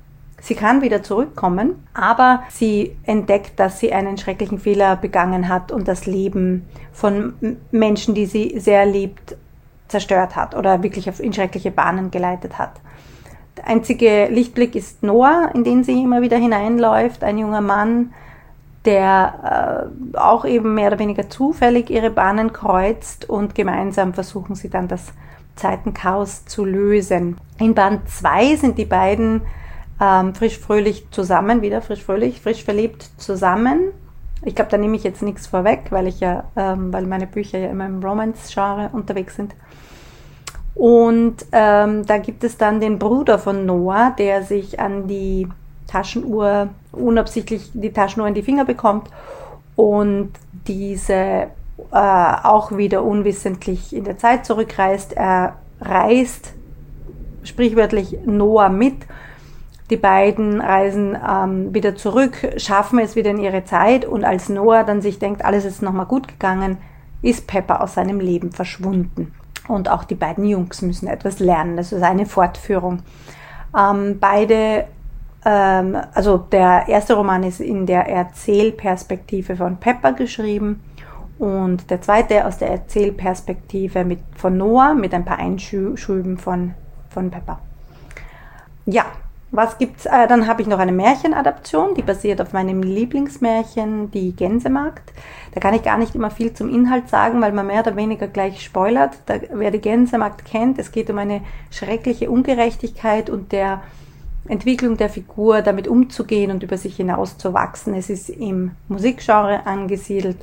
Sie 0.45 0.57
kann 0.57 0.83
wieder 0.83 1.05
zurückkommen, 1.05 1.87
aber 1.95 2.43
sie 2.51 2.97
entdeckt, 3.05 3.61
dass 3.61 3.79
sie 3.79 3.93
einen 3.93 4.19
schrecklichen 4.19 4.59
Fehler 4.59 4.97
begangen 4.97 5.49
hat 5.49 5.71
und 5.71 5.87
das 5.87 6.05
Leben 6.05 6.67
von 6.93 7.59
Menschen, 7.71 8.17
die 8.17 8.27
sie 8.27 8.59
sehr 8.59 8.85
liebt, 8.85 9.37
zerstört 9.87 10.35
hat 10.35 10.57
oder 10.57 10.83
wirklich 10.83 11.07
in 11.21 11.33
schreckliche 11.33 11.71
Bahnen 11.71 12.11
geleitet 12.11 12.59
hat. 12.59 12.73
Der 13.57 13.69
einzige 13.69 14.27
Lichtblick 14.27 14.75
ist 14.75 15.05
Noah, 15.05 15.51
in 15.55 15.63
den 15.63 15.85
sie 15.85 16.03
immer 16.03 16.23
wieder 16.23 16.39
hineinläuft, 16.39 17.23
ein 17.23 17.39
junger 17.39 17.61
Mann, 17.61 18.13
der 18.85 19.91
äh, 20.13 20.17
auch 20.19 20.45
eben 20.45 20.75
mehr 20.75 20.89
oder 20.89 20.99
weniger 20.99 21.31
zufällig 21.31 21.89
ihre 21.89 22.11
Bahnen 22.11 22.53
kreuzt 22.53 23.31
und 23.31 23.55
gemeinsam 23.55 24.13
versuchen 24.13 24.57
sie 24.57 24.71
dann 24.71 24.89
das 24.89 25.13
Zeitenchaos 25.55 26.47
zu 26.47 26.65
lösen. 26.65 27.37
In 27.61 27.75
Band 27.75 28.09
2 28.09 28.57
sind 28.57 28.79
die 28.79 28.87
beiden 28.87 29.43
ähm, 30.01 30.35
frisch 30.35 30.59
fröhlich 30.59 31.07
zusammen, 31.11 31.63
wieder 31.63 31.83
frisch 31.83 32.03
fröhlich, 32.03 32.41
frisch 32.41 32.65
verliebt 32.65 33.11
zusammen. 33.17 33.93
Ich 34.45 34.55
glaube, 34.55 34.71
da 34.71 34.79
nehme 34.79 34.97
ich 34.97 35.05
jetzt 35.05 35.23
nichts 35.23 35.47
vorweg, 35.47 35.87
weil 35.91 36.09
ich 36.09 36.21
ja, 36.21 36.45
ähm, 36.57 36.93
weil 36.93 37.07
meine 37.07 37.27
Bücher 37.27 37.59
ja 37.59 37.71
immer 37.71 37.87
im 37.87 38.03
Romance-Genre 38.03 38.91
unterwegs 38.93 39.37
sind. 39.37 39.55
Und 40.75 41.37
ähm, 41.53 42.05
da 42.07 42.19
gibt 42.19 42.45
es 42.45 42.57
dann 42.57 42.81
den 42.81 42.99
Bruder 42.99 43.39
von 43.39 43.67
Noah, 43.67 44.15
der 44.19 44.43
sich 44.43 44.81
an 44.81 45.07
die 45.07 45.47
Taschenuhr 45.87 46.71
unabsichtlich 46.93 47.71
die 47.75 47.93
Taschenuhr 47.93 48.27
in 48.27 48.35
die 48.35 48.43
Finger 48.43 48.65
bekommt 48.65 49.11
und 49.77 50.33
diese 50.67 51.15
äh, 51.15 51.47
auch 51.91 52.77
wieder 52.77 53.05
unwissentlich 53.05 53.95
in 53.95 54.05
der 54.05 54.19
Zeit 54.19 54.47
zurückreist. 54.47 55.13
Er 55.13 55.57
reist 55.81 56.55
sprichwörtlich 57.45 58.19
Noah 58.25 58.69
mit. 58.69 58.95
Die 59.93 59.99
beiden 59.99 60.63
reisen 60.63 61.19
ähm, 61.29 61.75
wieder 61.75 61.95
zurück, 61.95 62.55
schaffen 62.57 62.99
es 62.99 63.15
wieder 63.15 63.31
in 63.31 63.39
ihre 63.39 63.67
Zeit 63.67 64.07
und 64.07 64.25
als 64.25 64.49
Noah 64.49 64.85
dann 64.85 65.03
sich 65.03 65.19
denkt, 65.19 65.45
alles 65.45 65.67
ist 65.67 65.83
nochmal 65.83 66.07
gut 66.07 66.29
gegangen, 66.29 66.79
ist 67.21 67.47
Pepper 67.47 67.83
aus 67.83 67.93
seinem 67.93 68.19
Leben 68.19 68.53
verschwunden. 68.53 69.35
Und 69.69 69.91
auch 69.91 70.05
die 70.05 70.15
beiden 70.15 70.47
Jungs 70.47 70.81
müssen 70.81 71.09
etwas 71.09 71.41
lernen. 71.41 71.77
Das 71.77 71.93
ist 71.93 72.03
eine 72.03 72.25
Fortführung. 72.25 73.01
Ähm, 73.79 74.17
beide 74.19 74.87
ähm, 75.45 75.99
also 76.15 76.39
der 76.39 76.89
erste 76.89 77.13
Roman 77.13 77.43
ist 77.43 77.61
in 77.61 77.85
der 77.85 78.09
Erzählperspektive 78.09 79.57
von 79.57 79.77
Pepper 79.77 80.15
geschrieben 80.15 80.81
und 81.39 81.91
der 81.91 82.01
zweite 82.01 82.47
aus 82.47 82.57
der 82.57 82.71
Erzählperspektive 82.71 84.07
mit, 84.07 84.21
von 84.37 84.57
Noah 84.57 84.95
mit 84.95 85.13
ein 85.13 85.27
paar 85.27 85.39
Einschüben 85.39 86.39
von, 86.39 86.73
von 87.11 87.31
Pepper. 87.31 87.59
Ja, 88.87 89.05
was 89.53 89.77
gibt's? 89.77 90.07
Äh, 90.07 90.27
dann 90.27 90.47
habe 90.47 90.63
ich 90.63 90.69
noch 90.69 90.79
eine 90.79 90.93
Märchenadaption, 90.93 91.95
die 91.95 92.03
basiert 92.03 92.41
auf 92.41 92.55
meinem 92.55 92.83
Lieblingsmärchen, 92.83 94.11
die 94.11 94.35
Gänsemarkt. 94.35 95.13
Da 95.55 95.61
kann 95.61 95.75
ich 95.75 95.83
gar 95.83 95.99
nicht 95.99 96.15
immer 96.15 96.31
viel 96.31 96.55
zum 96.55 96.71
Inhalt 96.71 97.11
sagen, 97.11 97.41
weil 97.43 97.53
man 97.53 97.67
mehr 97.67 97.83
oder 97.83 97.95
weniger 97.95 98.27
gleich 98.27 98.65
spoilert. 98.65 99.19
Da, 99.27 99.35
wer 99.53 99.71
die 99.71 99.81
Gänsemarkt 99.81 100.47
kennt, 100.47 100.79
es 100.79 100.91
geht 100.91 101.11
um 101.11 101.19
eine 101.19 101.43
schreckliche 101.71 102.31
Ungerechtigkeit 102.31 103.29
und 103.29 103.53
der 103.53 103.83
Entwicklung 104.49 104.97
der 104.97 105.11
Figur, 105.11 105.61
damit 105.61 105.87
umzugehen 105.87 106.51
und 106.51 106.63
über 106.63 106.79
sich 106.79 106.97
hinaus 106.97 107.37
zu 107.37 107.53
wachsen. 107.53 107.95
Es 107.95 108.09
ist 108.09 108.31
im 108.31 108.73
Musikgenre 108.89 109.67
angesiedelt. 109.67 110.39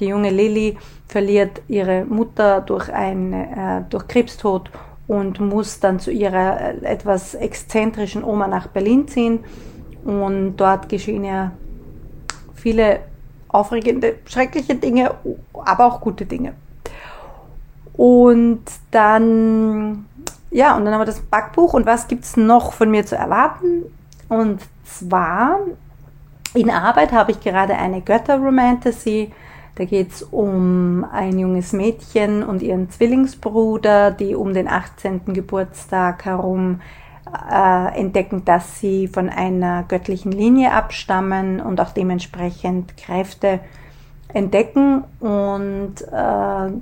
Die 0.00 0.06
junge 0.06 0.30
Lilly 0.30 0.78
verliert 1.06 1.60
ihre 1.68 2.06
Mutter 2.06 2.62
durch, 2.62 2.90
ein, 2.90 3.32
äh, 3.32 3.82
durch 3.90 4.08
Krebstod 4.08 4.70
und 5.06 5.40
muss 5.40 5.80
dann 5.80 6.00
zu 6.00 6.10
ihrer 6.10 6.60
äh, 6.60 6.84
etwas 6.84 7.34
exzentrischen 7.34 8.24
Oma 8.24 8.46
nach 8.46 8.68
Berlin 8.68 9.08
ziehen. 9.08 9.40
Und 10.04 10.56
dort 10.56 10.88
geschehen 10.88 11.24
ja 11.24 11.52
viele 12.54 13.00
aufregende, 13.48 14.16
schreckliche 14.26 14.74
Dinge, 14.74 15.14
aber 15.52 15.86
auch 15.86 16.00
gute 16.00 16.26
Dinge. 16.26 16.54
Und 17.92 18.64
dann 18.90 20.06
ja, 20.54 20.76
und 20.76 20.84
dann 20.84 20.94
haben 20.94 21.00
wir 21.00 21.06
das 21.06 21.20
Backbuch. 21.20 21.74
Und 21.74 21.84
was 21.84 22.06
gibt 22.06 22.22
es 22.22 22.36
noch 22.36 22.72
von 22.72 22.88
mir 22.88 23.04
zu 23.04 23.16
erwarten? 23.16 23.82
Und 24.28 24.60
zwar 24.84 25.58
in 26.54 26.70
Arbeit 26.70 27.10
habe 27.10 27.32
ich 27.32 27.40
gerade 27.40 27.74
eine 27.74 28.00
Götterromantasy. 28.00 29.32
Da 29.76 29.84
geht 29.84 30.12
es 30.12 30.22
um 30.22 31.04
ein 31.10 31.38
junges 31.38 31.72
Mädchen 31.72 32.44
und 32.44 32.62
ihren 32.62 32.90
Zwillingsbruder, 32.90 34.12
die 34.12 34.34
um 34.34 34.54
den 34.54 34.68
18. 34.68 35.34
Geburtstag 35.34 36.24
herum 36.24 36.80
äh, 37.50 37.98
entdecken, 37.98 38.44
dass 38.44 38.78
sie 38.78 39.08
von 39.08 39.28
einer 39.28 39.82
göttlichen 39.84 40.30
Linie 40.30 40.72
abstammen 40.72 41.60
und 41.60 41.80
auch 41.80 41.90
dementsprechend 41.90 42.96
Kräfte 42.96 43.60
entdecken. 44.28 45.04
Und 45.18 46.02
äh, 46.02 46.72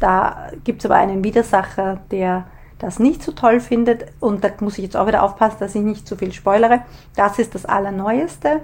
da 0.00 0.48
gibt 0.64 0.80
es 0.80 0.86
aber 0.86 0.96
einen 0.96 1.22
Widersacher, 1.22 2.00
der 2.10 2.46
das 2.80 2.98
nicht 2.98 3.22
so 3.22 3.32
toll 3.32 3.60
findet, 3.60 4.06
und 4.20 4.42
da 4.42 4.48
muss 4.60 4.78
ich 4.78 4.84
jetzt 4.84 4.96
auch 4.96 5.06
wieder 5.06 5.22
aufpassen, 5.22 5.58
dass 5.60 5.74
ich 5.74 5.82
nicht 5.82 6.08
zu 6.08 6.16
viel 6.16 6.32
spoilere, 6.32 6.80
das 7.14 7.38
ist 7.38 7.54
das 7.54 7.66
Allerneueste. 7.66 8.60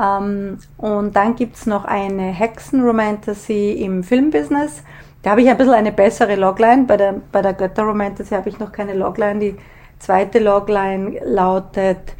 Ähm, 0.00 0.58
und 0.76 1.14
dann 1.16 1.36
gibt 1.36 1.56
es 1.56 1.66
noch 1.66 1.84
eine 1.84 2.22
Hexenromantasy 2.22 3.72
im 3.72 4.02
Filmbusiness. 4.02 4.82
Da 5.22 5.30
habe 5.30 5.42
ich 5.42 5.48
ein 5.48 5.56
bisschen 5.56 5.74
eine 5.74 5.92
bessere 5.92 6.36
Logline. 6.36 6.84
Bei 6.84 6.96
der, 6.96 7.14
bei 7.30 7.42
der 7.42 7.52
Götterromantasy 7.52 8.34
habe 8.34 8.48
ich 8.48 8.58
noch 8.58 8.72
keine 8.72 8.94
Logline. 8.94 9.38
Die 9.38 9.56
zweite 9.98 10.38
Logline 10.38 11.20
lautet, 11.24 12.14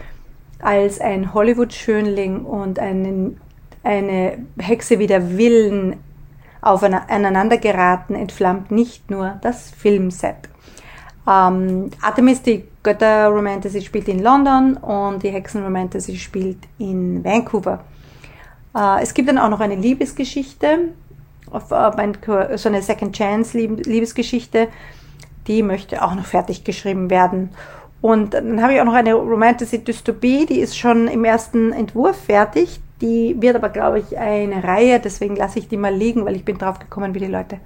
als 0.61 1.01
ein 1.01 1.35
Hollywood-Schönling 1.35 2.45
und 2.45 2.79
einen, 2.79 3.41
eine 3.83 4.39
Hexe 4.59 4.99
wie 4.99 5.09
der 5.09 5.37
Willen 5.37 5.97
aufeinander 6.61 7.57
geraten, 7.57 8.15
entflammt 8.15 8.71
nicht 8.71 9.11
nur 9.11 9.39
das 9.43 9.71
Filmset. 9.71 10.37
Ähm, 11.29 11.91
Artemis, 12.01 12.43
die 12.43 12.65
Götterromantasy, 12.83 13.81
spielt 13.83 14.09
in 14.09 14.23
London 14.23 14.77
und 14.77 15.23
die 15.23 15.31
Hexenromantasy 15.31 16.17
spielt 16.17 16.59
in 16.79 17.25
Vancouver. 17.25 17.85
Äh, 18.77 19.03
es 19.03 19.15
gibt 19.15 19.29
dann 19.29 19.39
auch 19.39 19.49
noch 19.49 19.61
eine 19.61 19.77
Liebesgeschichte, 19.77 20.89
auf, 21.51 21.71
äh, 21.71 22.57
so 22.57 22.69
eine 22.69 22.83
Second 22.83 23.17
Chance 23.17 23.59
Liebesgeschichte, 23.59 24.69
die 25.47 25.63
möchte 25.63 26.03
auch 26.03 26.15
noch 26.15 26.27
fertig 26.27 26.65
geschrieben 26.65 27.11
werden. 27.11 27.51
Und 28.01 28.35
dann 28.35 28.61
habe 28.61 28.75
ich 28.75 28.81
auch 28.81 28.85
noch 28.85 28.95
eine 28.95 29.15
Romantasy 29.15 29.85
Dystopie, 29.85 30.47
die 30.47 30.59
ist 30.59 30.77
schon 30.77 31.07
im 31.07 31.25
ersten 31.25 31.73
Entwurf 31.73 32.17
fertig. 32.25 32.81
Die 33.01 33.37
wird 33.41 33.57
aber, 33.57 33.69
glaube 33.69 34.01
ich, 34.01 34.19
eine 34.19 34.63
Reihe, 34.63 35.01
deswegen 35.01 35.37
lasse 35.37 35.59
ich 35.59 35.69
die 35.69 35.77
mal 35.77 35.95
liegen, 35.95 36.25
weil 36.25 36.37
ich 36.37 36.45
bin 36.45 36.59
drauf 36.59 36.79
gekommen, 36.79 37.15
wie 37.15 37.21
die 37.21 37.27
Leute 37.27 37.59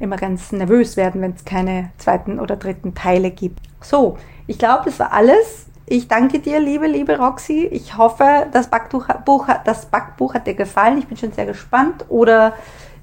immer 0.00 0.16
ganz 0.16 0.52
nervös 0.52 0.96
werden, 0.96 1.20
wenn 1.20 1.32
es 1.32 1.44
keine 1.44 1.90
zweiten 1.98 2.38
oder 2.40 2.56
dritten 2.56 2.94
Teile 2.94 3.30
gibt. 3.30 3.60
So, 3.80 4.18
ich 4.46 4.58
glaube, 4.58 4.84
das 4.86 4.98
war 4.98 5.12
alles. 5.12 5.66
Ich 5.86 6.06
danke 6.06 6.38
dir, 6.38 6.60
liebe, 6.60 6.86
liebe 6.86 7.16
Roxy. 7.16 7.66
Ich 7.66 7.96
hoffe, 7.96 8.46
das 8.52 8.68
Backbuch, 8.68 9.08
das 9.64 9.86
Backbuch 9.86 10.34
hat 10.34 10.46
dir 10.46 10.54
gefallen. 10.54 10.98
Ich 10.98 11.06
bin 11.06 11.16
schon 11.16 11.32
sehr 11.32 11.46
gespannt. 11.46 12.04
Oder 12.10 12.52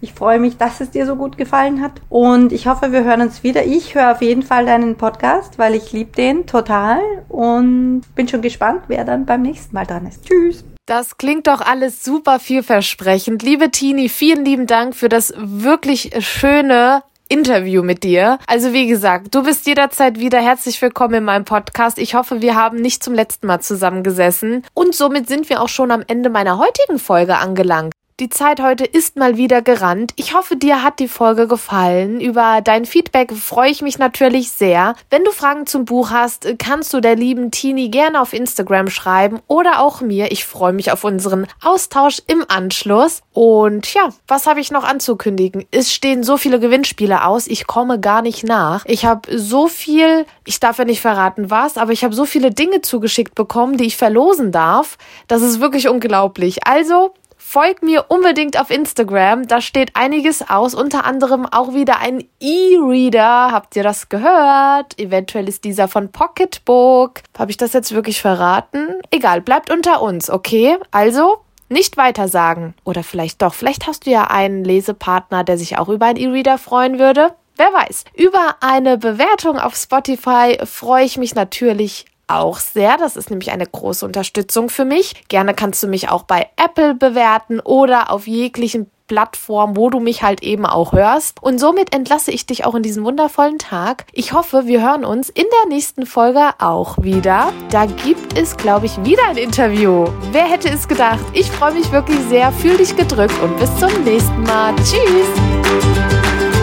ich 0.01 0.13
freue 0.13 0.39
mich, 0.39 0.57
dass 0.57 0.81
es 0.81 0.91
dir 0.91 1.07
so 1.07 1.15
gut 1.15 1.35
gefallen 1.37 1.81
hat. 1.81 1.93
Und 2.09 2.51
ich 2.51 2.67
hoffe, 2.67 2.91
wir 2.91 3.03
hören 3.03 3.21
uns 3.21 3.41
wieder. 3.41 3.65
Ich 3.65 3.95
höre 3.95 4.11
auf 4.11 4.21
jeden 4.21 4.43
Fall 4.43 4.67
deinen 4.67 4.97
Podcast, 4.97 5.57
weil 5.57 5.73
ich 5.73 5.91
liebe 5.93 6.11
den 6.11 6.45
total. 6.45 6.99
Und 7.27 8.03
bin 8.13 8.27
schon 8.27 8.43
gespannt, 8.43 8.83
wer 8.87 9.03
dann 9.03 9.25
beim 9.25 9.41
nächsten 9.41 9.73
Mal 9.73 9.87
dran 9.87 10.05
ist. 10.05 10.23
Tschüss. 10.25 10.63
Das 10.85 11.17
klingt 11.17 11.47
doch 11.47 11.61
alles 11.61 12.03
super 12.03 12.39
vielversprechend. 12.39 13.41
Liebe 13.41 13.71
Tini, 13.71 14.07
vielen 14.07 14.45
lieben 14.45 14.67
Dank 14.67 14.95
für 14.95 15.09
das 15.09 15.33
wirklich 15.35 16.11
schöne 16.19 17.01
Interview 17.27 17.81
mit 17.81 18.03
dir. 18.03 18.37
Also 18.45 18.71
wie 18.71 18.85
gesagt, 18.85 19.33
du 19.33 19.41
bist 19.41 19.65
jederzeit 19.65 20.19
wieder 20.19 20.39
herzlich 20.39 20.79
willkommen 20.79 21.15
in 21.15 21.23
meinem 21.23 21.43
Podcast. 21.43 21.97
Ich 21.97 22.13
hoffe, 22.13 22.43
wir 22.43 22.53
haben 22.53 22.81
nicht 22.81 23.03
zum 23.03 23.15
letzten 23.15 23.47
Mal 23.47 23.61
zusammengesessen. 23.61 24.63
Und 24.75 24.93
somit 24.93 25.27
sind 25.27 25.49
wir 25.49 25.63
auch 25.63 25.69
schon 25.69 25.89
am 25.89 26.03
Ende 26.05 26.29
meiner 26.29 26.59
heutigen 26.59 26.99
Folge 26.99 27.37
angelangt. 27.37 27.91
Die 28.21 28.29
Zeit 28.29 28.61
heute 28.61 28.85
ist 28.85 29.17
mal 29.17 29.35
wieder 29.35 29.61
gerannt. 29.61 30.13
Ich 30.15 30.33
hoffe, 30.33 30.55
dir 30.55 30.83
hat 30.83 30.99
die 30.99 31.09
Folge 31.09 31.49
gefallen. 31.49 32.21
Über 32.21 32.61
dein 32.63 32.85
Feedback 32.85 33.33
freue 33.33 33.69
ich 33.69 33.81
mich 33.81 33.97
natürlich 33.97 34.51
sehr. 34.51 34.95
Wenn 35.09 35.25
du 35.25 35.31
Fragen 35.31 35.65
zum 35.65 35.83
Buch 35.83 36.11
hast, 36.11 36.47
kannst 36.57 36.93
du 36.93 37.01
der 37.01 37.17
lieben 37.17 37.51
Tini 37.51 37.89
gerne 37.89 38.21
auf 38.21 38.31
Instagram 38.31 38.89
schreiben 38.89 39.41
oder 39.47 39.81
auch 39.81 39.99
mir. 39.99 40.31
Ich 40.31 40.45
freue 40.45 40.71
mich 40.71 40.93
auf 40.93 41.03
unseren 41.03 41.45
Austausch 41.61 42.21
im 42.27 42.45
Anschluss. 42.47 43.21
Und 43.33 43.93
ja, 43.93 44.07
was 44.29 44.47
habe 44.47 44.61
ich 44.61 44.71
noch 44.71 44.85
anzukündigen? 44.85 45.65
Es 45.71 45.93
stehen 45.93 46.23
so 46.23 46.37
viele 46.37 46.61
Gewinnspiele 46.61 47.25
aus. 47.25 47.47
Ich 47.47 47.67
komme 47.67 47.99
gar 47.99 48.21
nicht 48.21 48.45
nach. 48.45 48.85
Ich 48.85 49.03
habe 49.03 49.37
so 49.37 49.67
viel, 49.67 50.25
ich 50.45 50.61
darf 50.61 50.77
ja 50.77 50.85
nicht 50.85 51.01
verraten 51.01 51.51
was, 51.51 51.75
aber 51.75 51.91
ich 51.91 52.05
habe 52.05 52.15
so 52.15 52.23
viele 52.23 52.51
Dinge 52.51 52.79
zugeschickt 52.79 53.35
bekommen, 53.35 53.75
die 53.75 53.87
ich 53.87 53.97
verlosen 53.97 54.53
darf. 54.53 54.97
Das 55.27 55.41
ist 55.41 55.59
wirklich 55.59 55.89
unglaublich. 55.89 56.65
Also, 56.65 57.13
Folgt 57.55 57.83
mir 57.83 58.07
unbedingt 58.09 58.59
auf 58.59 58.69
Instagram, 58.69 59.47
da 59.47 59.61
steht 59.61 59.95
einiges 59.95 60.49
aus, 60.49 60.75
unter 60.75 61.05
anderem 61.05 61.45
auch 61.45 61.73
wieder 61.73 61.99
ein 61.99 62.25
E-Reader. 62.41 63.53
Habt 63.53 63.77
ihr 63.77 63.83
das 63.83 64.09
gehört? 64.09 64.99
Eventuell 64.99 65.47
ist 65.47 65.63
dieser 65.63 65.87
von 65.87 66.11
Pocketbook. 66.11 67.21
Habe 67.39 67.51
ich 67.51 67.55
das 67.55 67.71
jetzt 67.71 67.93
wirklich 67.93 68.19
verraten? 68.19 68.99
Egal, 69.09 69.39
bleibt 69.39 69.71
unter 69.71 70.01
uns, 70.01 70.29
okay? 70.29 70.75
Also, 70.91 71.37
nicht 71.69 71.95
weiter 71.95 72.27
sagen. 72.27 72.73
Oder 72.83 73.03
vielleicht 73.03 73.41
doch, 73.41 73.53
vielleicht 73.53 73.87
hast 73.87 74.05
du 74.05 74.09
ja 74.09 74.25
einen 74.25 74.65
Lesepartner, 74.65 75.45
der 75.45 75.57
sich 75.57 75.77
auch 75.77 75.87
über 75.87 76.07
einen 76.07 76.17
E-Reader 76.17 76.57
freuen 76.57 76.99
würde. 76.99 77.35
Wer 77.55 77.71
weiß. 77.71 78.03
Über 78.15 78.57
eine 78.59 78.97
Bewertung 78.97 79.59
auf 79.59 79.77
Spotify 79.77 80.57
freue 80.65 81.05
ich 81.05 81.17
mich 81.17 81.35
natürlich 81.35 82.05
auch 82.27 82.59
sehr. 82.59 82.97
Das 82.97 83.15
ist 83.15 83.29
nämlich 83.29 83.51
eine 83.51 83.65
große 83.65 84.05
Unterstützung 84.05 84.69
für 84.69 84.85
mich. 84.85 85.27
Gerne 85.27 85.53
kannst 85.53 85.81
du 85.83 85.87
mich 85.87 86.09
auch 86.09 86.23
bei 86.23 86.49
Apple 86.57 86.95
bewerten 86.95 87.59
oder 87.59 88.11
auf 88.11 88.27
jeglichen 88.27 88.89
Plattform, 89.07 89.77
wo 89.77 89.89
du 89.89 89.99
mich 89.99 90.23
halt 90.23 90.41
eben 90.43 90.65
auch 90.65 90.93
hörst. 90.93 91.41
Und 91.41 91.59
somit 91.59 91.93
entlasse 91.93 92.31
ich 92.31 92.45
dich 92.45 92.65
auch 92.65 92.75
in 92.75 92.83
diesen 92.83 93.03
wundervollen 93.03 93.59
Tag. 93.59 94.05
Ich 94.13 94.33
hoffe, 94.33 94.65
wir 94.65 94.81
hören 94.81 95.05
uns 95.05 95.29
in 95.29 95.45
der 95.61 95.69
nächsten 95.69 96.05
Folge 96.05 96.51
auch 96.59 96.97
wieder. 97.01 97.53
Da 97.69 97.85
gibt 97.85 98.37
es, 98.37 98.57
glaube 98.57 98.87
ich, 98.87 99.03
wieder 99.03 99.27
ein 99.29 99.37
Interview. 99.37 100.07
Wer 100.31 100.45
hätte 100.45 100.69
es 100.69 100.87
gedacht? 100.87 101.23
Ich 101.33 101.51
freue 101.51 101.73
mich 101.73 101.91
wirklich 101.91 102.19
sehr. 102.29 102.51
Fühl 102.51 102.77
dich 102.77 102.95
gedrückt 102.95 103.39
und 103.43 103.57
bis 103.57 103.69
zum 103.77 104.03
nächsten 104.03 104.41
Mal. 104.43 104.73
Tschüss! 104.77 106.54